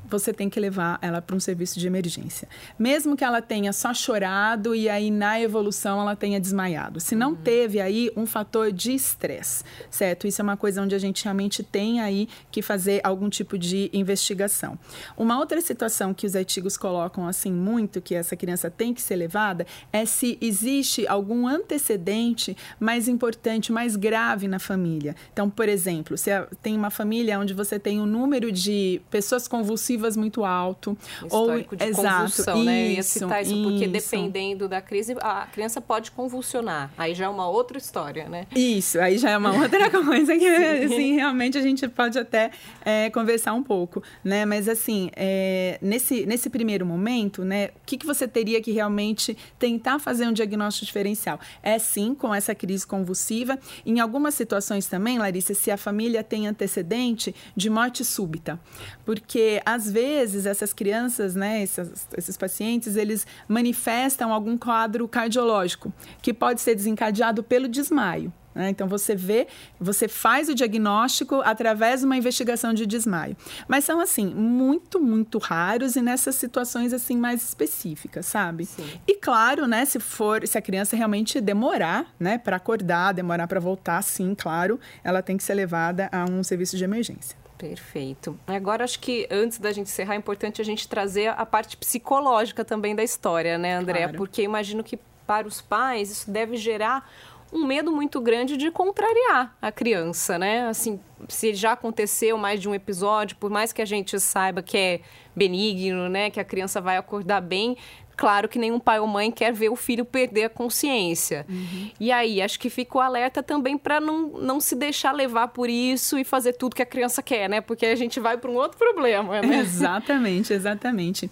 você 0.05 0.33
tem 0.33 0.49
que 0.49 0.59
levar 0.59 0.99
ela 1.01 1.21
para 1.21 1.35
um 1.35 1.39
serviço 1.39 1.79
de 1.79 1.87
emergência. 1.87 2.47
Mesmo 2.77 3.15
que 3.15 3.23
ela 3.23 3.41
tenha 3.41 3.73
só 3.73 3.93
chorado 3.93 4.75
e 4.75 4.89
aí 4.89 5.09
na 5.09 5.39
evolução 5.39 5.99
ela 6.01 6.15
tenha 6.15 6.39
desmaiado. 6.39 6.99
Se 6.99 7.15
não 7.15 7.31
uhum. 7.31 7.35
teve 7.35 7.79
aí 7.79 8.11
um 8.15 8.25
fator 8.25 8.71
de 8.71 8.93
estresse, 8.93 9.63
certo? 9.89 10.27
Isso 10.27 10.41
é 10.41 10.43
uma 10.43 10.57
coisa 10.57 10.81
onde 10.81 10.93
a 10.93 10.99
gente 10.99 11.23
realmente 11.23 11.63
tem 11.63 12.01
aí 12.01 12.27
que 12.51 12.61
fazer 12.61 13.01
algum 13.03 13.29
tipo 13.29 13.57
de 13.57 13.89
investigação. 13.93 14.77
Uma 15.17 15.39
outra 15.39 15.59
situação 15.61 16.13
que 16.13 16.25
os 16.25 16.35
artigos 16.35 16.77
colocam 16.77 17.27
assim 17.27 17.51
muito, 17.51 18.01
que 18.01 18.15
essa 18.15 18.35
criança 18.35 18.69
tem 18.69 18.93
que 18.93 19.01
ser 19.01 19.15
levada, 19.15 19.65
é 19.91 20.05
se 20.05 20.37
existe 20.41 21.07
algum 21.07 21.47
antecedente 21.47 22.55
mais 22.79 23.07
importante, 23.07 23.71
mais 23.71 23.95
grave 23.95 24.47
na 24.47 24.59
família. 24.59 25.15
Então, 25.31 25.49
por 25.49 25.69
exemplo, 25.69 26.17
se 26.17 26.29
tem 26.61 26.75
uma 26.75 26.89
família 26.89 27.39
onde 27.39 27.53
você 27.53 27.79
tem 27.79 27.99
um 27.99 28.05
número 28.05 28.51
de 28.51 29.01
pessoas 29.09 29.47
convulsivas 29.47 30.02
muito 30.15 30.43
alto. 30.43 30.97
Histórico 31.23 31.75
ou, 31.75 31.77
de 31.77 31.85
exato, 31.85 32.31
convulsão, 32.31 32.63
né? 32.63 32.85
Eu 32.85 32.91
ia 32.91 33.03
citar 33.03 33.41
isso, 33.41 33.53
isso, 33.53 33.63
porque 33.63 33.87
dependendo 33.87 34.67
da 34.67 34.81
crise, 34.81 35.15
a 35.21 35.47
criança 35.47 35.81
pode 35.81 36.11
convulsionar. 36.11 36.91
Aí 36.97 37.13
já 37.13 37.25
é 37.25 37.29
uma 37.29 37.47
outra 37.47 37.77
história, 37.77 38.27
né? 38.27 38.47
Isso, 38.55 38.99
aí 38.99 39.17
já 39.17 39.31
é 39.31 39.37
uma 39.37 39.53
outra 39.53 39.89
coisa 39.89 40.37
que, 40.37 40.47
assim, 40.47 41.15
realmente 41.15 41.57
a 41.57 41.61
gente 41.61 41.87
pode 41.87 42.17
até 42.17 42.51
é, 42.83 43.09
conversar 43.09 43.53
um 43.53 43.63
pouco, 43.63 44.03
né? 44.23 44.45
Mas, 44.45 44.67
assim, 44.67 45.09
é, 45.15 45.77
nesse, 45.81 46.25
nesse 46.25 46.49
primeiro 46.49 46.85
momento, 46.85 47.43
né, 47.43 47.67
o 47.67 47.85
que, 47.85 47.97
que 47.97 48.05
você 48.05 48.27
teria 48.27 48.61
que 48.61 48.71
realmente 48.71 49.37
tentar 49.57 49.99
fazer 49.99 50.27
um 50.27 50.33
diagnóstico 50.33 50.85
diferencial? 50.85 51.39
É, 51.61 51.77
sim, 51.79 52.13
com 52.13 52.33
essa 52.33 52.53
crise 52.53 52.85
convulsiva. 52.85 53.57
Em 53.85 53.99
algumas 53.99 54.33
situações 54.33 54.87
também, 54.87 55.17
Larissa, 55.17 55.53
se 55.53 55.71
a 55.71 55.77
família 55.77 56.23
tem 56.23 56.47
antecedente 56.47 57.33
de 57.55 57.69
morte 57.69 58.03
súbita. 58.03 58.59
Porque, 59.05 59.61
às 59.65 59.82
às 59.83 59.91
vezes, 59.91 60.45
essas 60.45 60.71
crianças, 60.71 61.35
né, 61.35 61.61
esses, 61.61 62.07
esses 62.17 62.37
pacientes, 62.37 62.95
eles 62.95 63.27
manifestam 63.47 64.31
algum 64.31 64.57
quadro 64.57 65.07
cardiológico 65.07 65.91
que 66.21 66.33
pode 66.33 66.61
ser 66.61 66.75
desencadeado 66.75 67.43
pelo 67.43 67.67
desmaio. 67.67 68.31
Né? 68.55 68.69
Então 68.69 68.87
você 68.87 69.15
vê, 69.15 69.47
você 69.79 70.07
faz 70.07 70.47
o 70.47 70.53
diagnóstico 70.53 71.41
através 71.43 72.01
de 72.01 72.05
uma 72.05 72.15
investigação 72.15 72.71
de 72.71 72.85
desmaio. 72.85 73.35
Mas 73.67 73.83
são 73.83 73.99
assim 73.99 74.27
muito, 74.27 74.99
muito 74.99 75.39
raros 75.39 75.95
e 75.95 76.01
nessas 76.01 76.35
situações 76.35 76.93
assim 76.93 77.17
mais 77.17 77.41
específicas, 77.43 78.27
sabe? 78.27 78.65
Sim. 78.65 78.85
E 79.07 79.15
claro, 79.15 79.67
né, 79.67 79.85
se 79.85 79.99
for, 79.99 80.47
se 80.47 80.57
a 80.57 80.61
criança 80.61 80.95
realmente 80.95 81.41
demorar, 81.41 82.05
né, 82.19 82.37
para 82.37 82.57
acordar, 82.57 83.11
demorar 83.11 83.47
para 83.47 83.59
voltar, 83.59 84.01
sim, 84.03 84.35
claro, 84.35 84.79
ela 85.03 85.23
tem 85.23 85.35
que 85.35 85.43
ser 85.43 85.55
levada 85.55 86.07
a 86.11 86.23
um 86.25 86.43
serviço 86.43 86.77
de 86.77 86.83
emergência. 86.83 87.42
Perfeito. 87.63 88.37
Agora, 88.45 88.83
acho 88.83 88.99
que 88.99 89.25
antes 89.31 89.57
da 89.57 89.71
gente 89.71 89.87
encerrar, 89.87 90.15
é 90.15 90.17
importante 90.17 90.59
a 90.59 90.65
gente 90.65 90.85
trazer 90.85 91.29
a 91.29 91.45
parte 91.45 91.77
psicológica 91.77 92.65
também 92.65 92.93
da 92.93 93.01
história, 93.01 93.57
né, 93.57 93.75
André? 93.75 93.99
Claro. 93.99 94.17
Porque 94.17 94.41
imagino 94.43 94.83
que 94.83 94.99
para 95.25 95.47
os 95.47 95.61
pais 95.61 96.11
isso 96.11 96.29
deve 96.29 96.57
gerar 96.57 97.09
um 97.53 97.65
medo 97.65 97.89
muito 97.89 98.19
grande 98.19 98.57
de 98.57 98.69
contrariar 98.69 99.55
a 99.61 99.71
criança, 99.71 100.37
né? 100.37 100.67
Assim, 100.67 100.99
se 101.29 101.53
já 101.53 101.71
aconteceu 101.71 102.37
mais 102.37 102.59
de 102.59 102.67
um 102.67 102.75
episódio, 102.75 103.37
por 103.37 103.49
mais 103.49 103.71
que 103.71 103.81
a 103.81 103.85
gente 103.85 104.19
saiba 104.19 104.61
que 104.61 104.77
é 104.77 104.99
benigno, 105.33 106.09
né, 106.09 106.29
que 106.29 106.39
a 106.39 106.43
criança 106.43 106.81
vai 106.81 106.97
acordar 106.97 107.41
bem, 107.41 107.77
claro 108.15 108.47
que 108.47 108.59
nenhum 108.59 108.79
pai 108.79 108.99
ou 108.99 109.07
mãe 109.07 109.31
quer 109.31 109.51
ver 109.51 109.69
o 109.69 109.75
filho 109.75 110.05
perder 110.05 110.45
a 110.45 110.49
consciência. 110.49 111.45
Uhum. 111.49 111.91
E 111.99 112.11
aí, 112.11 112.41
acho 112.41 112.59
que 112.59 112.69
fica 112.69 112.97
o 112.97 113.01
alerta 113.01 113.41
também 113.41 113.77
para 113.77 113.99
não, 113.99 114.27
não 114.27 114.59
se 114.59 114.75
deixar 114.75 115.11
levar 115.11 115.49
por 115.49 115.69
isso 115.69 116.17
e 116.17 116.23
fazer 116.23 116.53
tudo 116.53 116.75
que 116.75 116.81
a 116.81 116.85
criança 116.85 117.21
quer, 117.21 117.49
né? 117.49 117.61
Porque 117.61 117.85
a 117.85 117.95
gente 117.95 118.19
vai 118.19 118.37
para 118.37 118.49
um 118.49 118.55
outro 118.55 118.77
problema, 118.77 119.41
né? 119.41 119.59
Exatamente, 119.63 120.53
exatamente. 120.53 121.29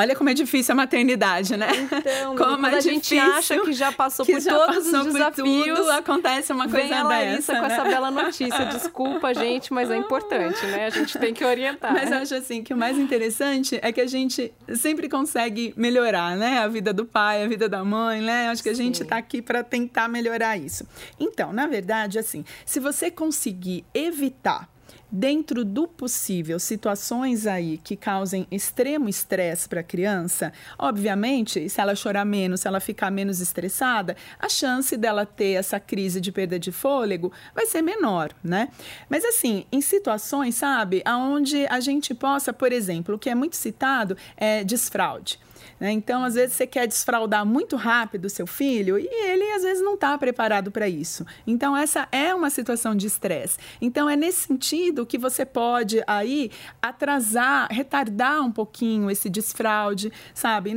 Olha 0.00 0.16
como 0.16 0.30
é 0.30 0.34
difícil 0.34 0.72
a 0.72 0.76
maternidade, 0.76 1.58
né? 1.58 1.68
Então, 1.92 2.34
como 2.34 2.66
é 2.66 2.76
a 2.76 2.80
gente 2.80 3.18
acha 3.18 3.60
que 3.60 3.72
já 3.74 3.92
passou 3.92 4.24
por 4.24 4.40
já 4.40 4.50
todos 4.50 4.76
passou 4.76 5.00
os 5.00 5.12
desafios, 5.12 5.78
tudo, 5.78 5.90
acontece 5.90 6.52
uma 6.54 6.66
coisa 6.66 6.88
vem 6.88 6.96
a 6.96 7.02
Larissa 7.02 7.52
dessa, 7.52 7.54
com 7.60 7.68
né? 7.68 7.74
essa 7.74 7.84
bela 7.84 8.10
notícia. 8.10 8.64
Desculpa, 8.64 9.34
gente, 9.36 9.70
mas 9.74 9.90
é 9.90 9.98
importante, 9.98 10.64
né? 10.64 10.86
A 10.86 10.90
gente 10.90 11.18
tem 11.18 11.34
que 11.34 11.44
orientar. 11.44 11.92
Mas 11.92 12.10
eu 12.10 12.16
acho 12.16 12.34
assim 12.34 12.62
que 12.62 12.72
o 12.72 12.76
mais 12.78 12.96
interessante 12.96 13.78
é 13.82 13.92
que 13.92 14.00
a 14.00 14.06
gente 14.06 14.50
sempre 14.74 15.06
consegue 15.06 15.74
melhorar, 15.76 16.34
né? 16.34 16.60
A 16.60 16.68
vida 16.68 16.94
do 16.94 17.04
pai, 17.04 17.44
a 17.44 17.46
vida 17.46 17.68
da 17.68 17.84
mãe, 17.84 18.22
né? 18.22 18.48
Acho 18.48 18.62
que 18.62 18.70
a 18.70 18.74
gente 18.74 19.02
está 19.02 19.18
aqui 19.18 19.42
para 19.42 19.62
tentar 19.62 20.08
melhorar 20.08 20.56
isso. 20.56 20.86
Então, 21.18 21.52
na 21.52 21.66
verdade, 21.66 22.18
assim, 22.18 22.42
se 22.64 22.80
você 22.80 23.10
conseguir 23.10 23.84
evitar 23.92 24.66
dentro 25.10 25.64
do 25.64 25.88
possível, 25.88 26.58
situações 26.58 27.46
aí 27.46 27.78
que 27.78 27.96
causem 27.96 28.46
extremo 28.50 29.08
estresse 29.08 29.68
para 29.68 29.80
a 29.80 29.84
criança, 29.84 30.52
obviamente, 30.78 31.68
se 31.68 31.80
ela 31.80 31.94
chorar 31.94 32.24
menos, 32.24 32.60
se 32.60 32.68
ela 32.68 32.80
ficar 32.80 33.10
menos 33.10 33.40
estressada, 33.40 34.16
a 34.38 34.48
chance 34.48 34.96
dela 34.96 35.26
ter 35.26 35.52
essa 35.52 35.80
crise 35.80 36.20
de 36.20 36.30
perda 36.30 36.58
de 36.58 36.70
fôlego 36.70 37.32
vai 37.54 37.66
ser 37.66 37.82
menor, 37.82 38.32
né? 38.42 38.68
Mas 39.08 39.24
assim, 39.24 39.64
em 39.72 39.80
situações, 39.80 40.54
sabe, 40.54 41.02
aonde 41.04 41.66
a 41.66 41.80
gente 41.80 42.14
possa, 42.14 42.52
por 42.52 42.72
exemplo, 42.72 43.14
o 43.14 43.18
que 43.18 43.30
é 43.30 43.34
muito 43.34 43.56
citado 43.56 44.16
é 44.36 44.62
desfraude. 44.64 45.38
Né? 45.78 45.92
Então, 45.92 46.24
às 46.24 46.34
vezes, 46.34 46.56
você 46.56 46.66
quer 46.66 46.86
desfraudar 46.86 47.44
muito 47.44 47.76
rápido 47.76 48.26
o 48.26 48.30
seu 48.30 48.46
filho 48.46 48.98
e 48.98 49.06
ele, 49.06 49.44
às 49.52 49.62
vezes, 49.62 49.82
não 49.82 49.94
está 49.94 50.16
preparado 50.18 50.70
para 50.70 50.88
isso. 50.88 51.24
Então, 51.46 51.76
essa 51.76 52.08
é 52.12 52.34
uma 52.34 52.50
situação 52.50 52.94
de 52.94 53.06
estresse. 53.06 53.58
Então, 53.80 54.08
é 54.08 54.16
nesse 54.16 54.46
sentido 54.46 55.06
que 55.06 55.18
você 55.18 55.44
pode 55.44 56.02
aí 56.06 56.50
atrasar, 56.80 57.68
retardar 57.70 58.42
um 58.42 58.52
pouquinho 58.52 59.10
esse 59.10 59.28
desfraude, 59.28 60.12
sabe? 60.34 60.74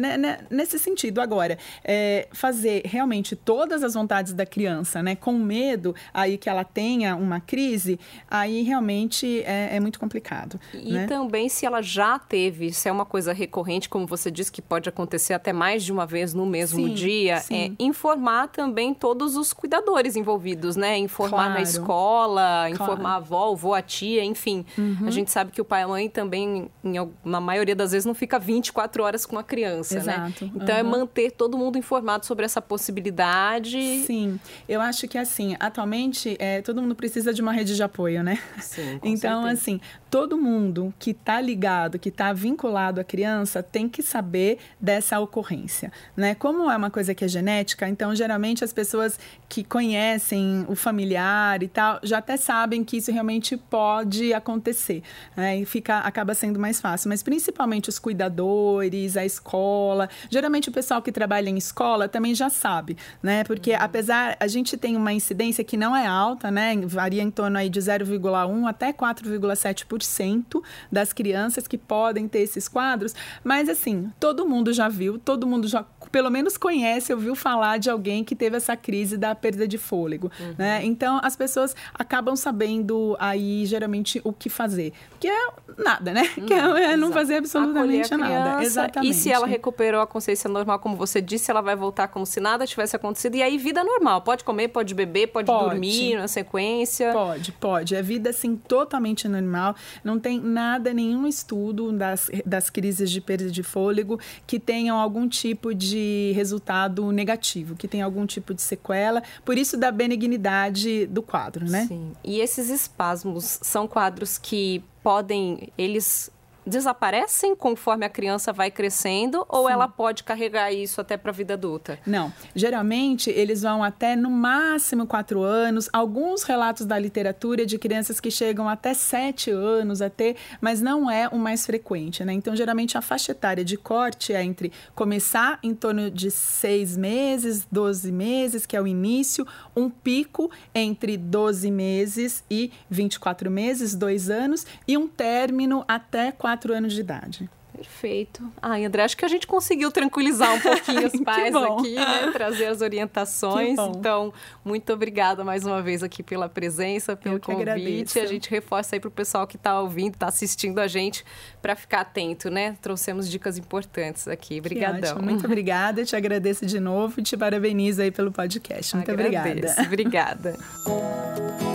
Nesse 0.50 0.80
sentido. 0.80 1.22
Agora, 1.22 1.58
é, 1.84 2.28
fazer 2.32 2.84
realmente 2.86 3.36
todas 3.36 3.84
as 3.84 3.94
vontades 3.94 4.34
da 4.34 4.46
criança, 4.46 5.02
né? 5.02 5.16
Com 5.16 5.34
medo 5.34 5.96
aí 6.14 6.38
que 6.38 6.50
ela 6.50 6.64
tenha 6.64 7.16
uma 7.16 7.40
crise, 7.40 8.00
aí 8.30 8.62
realmente 8.64 9.44
é, 9.44 9.76
é 9.76 9.80
muito 9.80 10.00
complicado. 10.00 10.60
E 10.74 10.94
né? 10.94 11.08
também 11.08 11.50
se 11.50 11.66
ela 11.66 11.82
já 11.82 12.18
teve, 12.18 12.72
se 12.74 12.90
é 12.90 12.92
uma 12.92 13.06
coisa 13.06 13.34
recorrente, 13.34 13.90
como 13.90 14.06
você 14.06 14.32
disse, 14.32 14.52
que 14.52 14.62
pode 14.74 14.90
acontecer 14.90 15.36
até 15.36 15.54
mais 15.54 15.84
de 15.84 15.92
uma 15.92 16.04
vez 16.04 16.34
no 16.34 16.48
mesmo 16.48 16.88
sim, 16.88 16.96
dia, 16.96 17.38
sim. 17.42 17.56
é 17.56 17.84
informar 17.84 18.48
também 18.48 18.92
todos 18.92 19.38
os 19.38 19.54
cuidadores 19.54 20.16
envolvidos, 20.16 20.76
né? 20.76 20.98
Informar 20.98 21.38
claro. 21.38 21.54
na 21.54 21.62
escola, 21.62 22.42
claro. 22.42 22.74
informar 22.74 23.10
a 23.12 23.16
avó, 23.18 23.50
o 23.52 23.54
avô, 23.54 23.74
a 23.76 23.84
tia, 23.84 24.24
enfim. 24.24 24.66
Uhum. 24.76 25.06
A 25.06 25.12
gente 25.12 25.30
sabe 25.30 25.52
que 25.52 25.62
o 25.62 25.66
pai 25.66 25.82
e 25.82 25.84
a 25.84 25.88
mãe 25.88 26.10
também, 26.10 26.72
em, 26.84 27.12
na 27.24 27.40
maioria 27.40 27.76
das 27.76 27.92
vezes, 27.92 28.04
não 28.04 28.16
fica 28.16 28.40
24 28.40 29.04
horas 29.04 29.28
com 29.28 29.38
a 29.38 29.44
criança, 29.44 29.94
né? 29.94 30.02
Exato. 30.02 30.46
né? 30.46 30.52
Então 30.56 30.74
uhum. 30.74 30.80
é 30.80 30.84
manter 30.84 31.30
todo 31.30 31.56
mundo 31.56 31.78
informado 31.78 32.26
sobre 32.26 32.44
essa 32.44 32.60
possibilidade. 32.60 34.04
Sim, 34.08 34.40
eu 34.68 34.82
acho 34.82 35.08
que 35.08 35.20
assim, 35.20 35.56
atualmente 35.60 36.36
é, 36.40 36.64
todo 36.64 36.82
mundo 36.82 36.96
precisa 36.96 37.32
de 37.32 37.44
uma 37.44 37.52
rede 37.52 37.76
de 37.76 37.84
apoio, 37.84 38.24
né? 38.24 38.40
Sim, 38.60 39.00
então, 39.04 39.44
certeza. 39.44 39.50
assim, 39.50 39.80
todo 40.10 40.36
mundo 40.36 40.92
que 40.98 41.12
está 41.12 41.40
ligado, 41.40 42.00
que 42.00 42.10
está 42.10 42.34
vinculado 42.34 43.00
à 43.00 43.04
criança, 43.04 43.62
tem 43.62 43.88
que 43.88 44.02
saber 44.02 44.58
dessa 44.80 45.20
ocorrência. 45.20 45.92
Né? 46.16 46.36
Como 46.36 46.70
é 46.70 46.76
uma 46.76 46.90
coisa 46.90 47.14
que 47.14 47.24
é 47.24 47.28
genética, 47.28 47.88
então 47.88 48.16
geralmente 48.16 48.64
as 48.64 48.74
pessoas 48.74 49.20
que 49.50 49.64
conhecem 49.64 50.66
o 50.68 50.76
familiar 50.76 51.62
e 51.64 51.68
tal 51.68 52.00
já 52.04 52.18
até 52.18 52.38
sabem 52.38 52.84
que 52.84 52.98
isso 52.98 53.12
realmente 53.12 53.56
pode 53.58 54.34
acontecer. 54.34 55.04
Né? 55.36 55.60
E 55.60 55.66
fica, 55.66 56.00
acaba 56.00 56.34
sendo 56.34 56.60
mais 56.60 56.80
fácil. 56.80 57.10
Mas 57.10 57.24
principalmente 57.24 57.90
os 57.90 58.00
cuidadores, 58.00 59.18
a 59.18 59.26
escola. 59.26 60.10
Geralmente 60.30 60.70
o 60.70 60.72
pessoal 60.72 61.02
que 61.02 61.12
trabalha 61.12 61.50
em 61.50 61.58
escola 61.58 62.08
também 62.08 62.34
já 62.36 62.50
sabe, 62.50 62.98
né? 63.22 63.44
Porque 63.44 63.72
uhum. 63.72 63.78
apesar 63.80 64.38
a 64.40 64.48
gente 64.48 64.78
tem 64.78 64.96
uma 64.96 65.14
incidência 65.14 65.64
que 65.64 65.78
não 65.78 65.96
é 65.96 66.06
alta, 66.06 66.50
né? 66.52 66.76
Varia 66.86 67.22
em 67.22 67.32
torno 67.32 67.58
aí 67.58 67.70
de 67.70 67.80
0,1 67.80 68.68
até 68.68 68.94
4,7% 68.94 70.62
das 70.92 71.14
crianças 71.14 71.68
que 71.68 71.78
podem 71.78 72.28
ter 72.28 72.40
esses 72.40 72.68
quadros, 72.68 73.14
mas 73.44 73.70
assim, 73.70 74.12
todo 74.20 74.48
mundo 74.48 74.53
já 74.74 74.90
viu, 74.90 75.18
todo 75.18 75.48
mundo 75.48 75.68
já 75.68 75.86
pelo 76.12 76.30
menos 76.30 76.58
conhece, 76.58 77.12
ouviu 77.12 77.36
falar 77.36 77.80
de 77.80 77.90
alguém 77.90 78.24
que 78.24 78.36
teve 78.36 78.58
essa 78.58 78.78
crise 78.78 79.18
da 79.18 79.34
perda 79.34 79.68
de 79.68 79.80
fôlego, 79.80 80.32
uhum. 80.40 80.54
né? 80.58 80.82
Então 80.84 81.20
as 81.24 81.36
pessoas 81.36 81.76
acabam 81.94 82.36
sabendo 82.36 83.16
aí 83.20 83.66
geralmente 83.66 84.22
o 84.24 84.32
que 84.32 84.48
fazer, 84.50 84.94
que 85.20 85.28
é 85.28 85.48
nada, 85.78 86.12
né? 86.14 86.30
Hum, 86.38 86.46
que 86.46 86.54
é, 86.54 86.94
é 86.94 86.98
não 86.98 87.12
fazer 87.12 87.38
absolutamente 87.38 88.16
nada. 88.16 88.64
Exatamente. 88.64 89.12
E 89.12 89.14
se 89.14 89.32
ela 89.32 89.48
recuperou 89.48 90.02
a 90.02 90.08
consciência 90.08 90.50
normal, 90.50 90.78
como 90.80 90.96
você 90.96 91.20
disse, 91.20 91.50
ela 91.50 91.62
vai 91.62 91.76
voltar 91.76 92.08
como 92.10 92.26
se 92.26 92.40
nada 92.40 92.68
tivesse 92.68 92.96
acontecido 92.96 93.36
e 93.36 93.42
aí 93.42 93.58
vida 93.58 93.84
normal, 93.84 94.22
pode 94.22 94.44
comer, 94.44 94.68
pode 94.68 94.94
beber, 94.94 95.28
pode, 95.28 95.48
pode. 95.48 95.70
dormir 95.70 96.16
na 96.16 96.28
sequência. 96.28 97.12
Pode, 97.12 97.52
pode. 97.54 97.96
É 97.96 98.02
vida 98.02 98.30
assim 98.30 98.56
totalmente 98.56 99.28
normal. 99.28 99.76
Não 100.04 100.20
tem 100.20 100.40
nada, 100.40 100.94
nenhum 100.94 101.26
estudo 101.26 101.92
das, 101.92 102.30
das 102.46 102.70
crises 102.70 103.10
de 103.10 103.20
perda 103.20 103.50
de 103.50 103.64
fôlego 103.64 104.20
que 104.46 104.60
tenham 104.60 104.98
algum 104.98 105.28
tipo 105.28 105.74
de 105.74 106.32
resultado 106.36 107.12
negativo, 107.12 107.76
que 107.76 107.88
tenha 107.88 108.06
algum 108.06 108.26
tipo 108.26 108.54
de 108.54 108.62
sequela. 108.62 109.24
Por 109.46 109.58
isso 109.58 109.78
da 109.78 109.92
benignidade 109.92 111.06
do 111.08 111.22
quadro, 111.22 111.70
né? 111.70 111.86
Sim. 111.88 112.12
E 112.24 112.40
esses 112.40 112.70
espasmos 112.70 113.60
são 113.62 113.88
quadros 113.88 114.38
que 114.38 114.84
podem, 115.02 115.70
eles 115.78 116.32
desaparecem 116.66 117.56
conforme 117.56 118.06
a 118.06 118.10
criança 118.10 118.54
vai 118.54 118.72
crescendo 118.72 119.46
ou 119.50 119.68
Sim. 119.68 119.74
ela 119.74 119.88
pode 119.88 120.24
carregar 120.24 120.72
isso 120.72 121.02
até 121.02 121.18
para 121.18 121.32
a 121.32 121.34
vida 121.34 121.54
adulta? 121.54 122.00
Não. 122.06 122.34
Geralmente, 122.56 123.30
eles 123.30 123.62
vão 123.62 123.84
até 123.84 124.16
no 124.16 124.30
máximo 124.30 125.06
quatro 125.06 125.42
anos. 125.42 125.90
Alguns 125.92 126.44
relatos 126.44 126.86
da 126.86 126.98
literatura 126.98 127.66
de 127.66 127.78
crianças 127.78 128.20
que 128.20 128.32
chegam 128.32 128.68
até 128.70 128.94
sete 128.94 129.52
anos, 129.52 130.02
até, 130.02 130.36
mas 130.62 130.82
não 130.82 131.10
é 131.10 131.28
o 131.28 131.38
mais 131.38 131.66
frequente, 131.66 132.24
né? 132.24 132.34
Então, 132.34 132.56
geralmente, 132.56 132.98
a 132.98 133.02
faixa 133.02 133.32
etária 133.32 133.64
de 133.64 133.78
corte 133.78 134.34
é 134.34 134.44
entre 134.44 134.72
começar 134.96 135.60
em 135.62 135.74
torno 135.74 136.10
de 136.10 136.32
seis 136.32 136.96
meses, 136.96 137.68
12 137.72 138.12
meses, 138.12 138.66
que 138.66 138.76
é 138.76 138.82
o 138.82 138.88
início, 138.88 139.46
um 139.76 139.90
pico 139.90 140.50
entre 140.74 141.18
12 141.18 141.70
meses 141.72 142.44
e 142.50 142.72
24 142.90 143.50
meses, 143.52 143.96
dois 143.96 144.30
anos, 144.30 144.66
e 144.88 144.98
um 144.98 145.08
término 145.08 145.84
até 145.88 146.32
quatro 146.32 146.53
quatro 146.54 146.74
anos 146.74 146.94
de 146.94 147.02
idade. 147.02 147.50
Perfeito. 147.76 148.44
Ai, 148.62 148.86
André, 148.86 149.02
acho 149.04 149.18
que 149.18 149.26
a 149.26 149.28
gente 149.28 149.48
conseguiu 149.48 149.92
tranquilizar 149.92 150.54
um 150.54 150.60
pouquinho 150.60 151.08
os 151.10 151.20
pais 151.22 151.56
aqui, 151.56 151.96
né? 151.96 152.30
Trazer 152.32 152.68
as 152.68 152.82
orientações. 152.82 153.80
Então, 153.80 154.32
muito 154.64 154.94
obrigada 154.94 155.44
mais 155.44 155.66
uma 155.66 155.82
vez 155.82 156.04
aqui 156.04 156.22
pela 156.22 156.48
presença, 156.48 157.16
pelo 157.16 157.40
convite. 157.40 158.20
A 158.20 158.28
gente 158.28 158.48
reforça 158.52 158.96
aí 158.96 159.00
para 159.00 159.08
o 159.08 159.12
pessoal 159.12 159.48
que 159.48 159.56
está 159.56 159.82
ouvindo, 159.82 160.14
está 160.14 160.28
assistindo 160.28 160.78
a 160.78 160.88
gente, 160.88 161.26
para 161.64 161.76
ficar 161.76 162.02
atento, 162.02 162.52
né? 162.52 162.78
Trouxemos 162.80 163.28
dicas 163.28 163.58
importantes 163.58 164.28
aqui. 164.28 164.60
Obrigadão. 164.60 165.20
Muito 165.20 165.46
obrigada, 165.46 166.06
te 166.06 166.16
agradeço 166.16 166.68
de 166.68 166.80
novo 166.80 167.20
e 167.20 167.24
te 167.24 167.36
parabenizo 167.36 168.04
aí 168.04 168.12
pelo 168.12 168.32
podcast. 168.32 168.96
Muito 168.96 169.10
Agradeço. 169.10 169.82
obrigada. 169.82 170.54
Obrigada. 170.54 171.64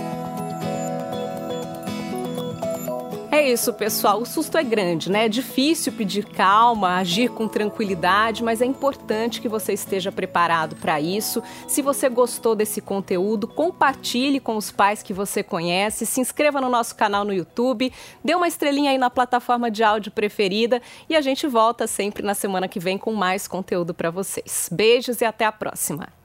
É 3.39 3.53
isso, 3.53 3.71
pessoal. 3.71 4.21
O 4.21 4.25
susto 4.25 4.57
é 4.57 4.63
grande, 4.65 5.09
né? 5.09 5.27
É 5.27 5.29
difícil 5.29 5.93
pedir 5.93 6.25
calma, 6.25 6.97
agir 6.97 7.29
com 7.29 7.47
tranquilidade, 7.47 8.43
mas 8.43 8.61
é 8.61 8.65
importante 8.65 9.39
que 9.39 9.47
você 9.47 9.71
esteja 9.71 10.11
preparado 10.11 10.75
para 10.75 10.99
isso. 10.99 11.41
Se 11.65 11.81
você 11.81 12.09
gostou 12.09 12.53
desse 12.53 12.81
conteúdo, 12.81 13.47
compartilhe 13.47 14.41
com 14.41 14.57
os 14.57 14.71
pais 14.71 15.01
que 15.01 15.13
você 15.13 15.41
conhece, 15.41 16.05
se 16.05 16.19
inscreva 16.19 16.59
no 16.59 16.67
nosso 16.67 16.93
canal 16.97 17.23
no 17.23 17.33
YouTube, 17.33 17.93
dê 18.21 18.35
uma 18.35 18.45
estrelinha 18.45 18.91
aí 18.91 18.97
na 18.97 19.09
plataforma 19.09 19.71
de 19.71 19.83
áudio 19.83 20.11
preferida 20.11 20.81
e 21.07 21.15
a 21.15 21.21
gente 21.21 21.47
volta 21.47 21.87
sempre 21.87 22.21
na 22.21 22.33
semana 22.33 22.67
que 22.67 22.77
vem 22.77 22.97
com 22.97 23.13
mais 23.13 23.47
conteúdo 23.47 23.93
para 23.93 24.11
vocês. 24.11 24.67
Beijos 24.69 25.21
e 25.21 25.25
até 25.25 25.45
a 25.45 25.51
próxima. 25.53 26.18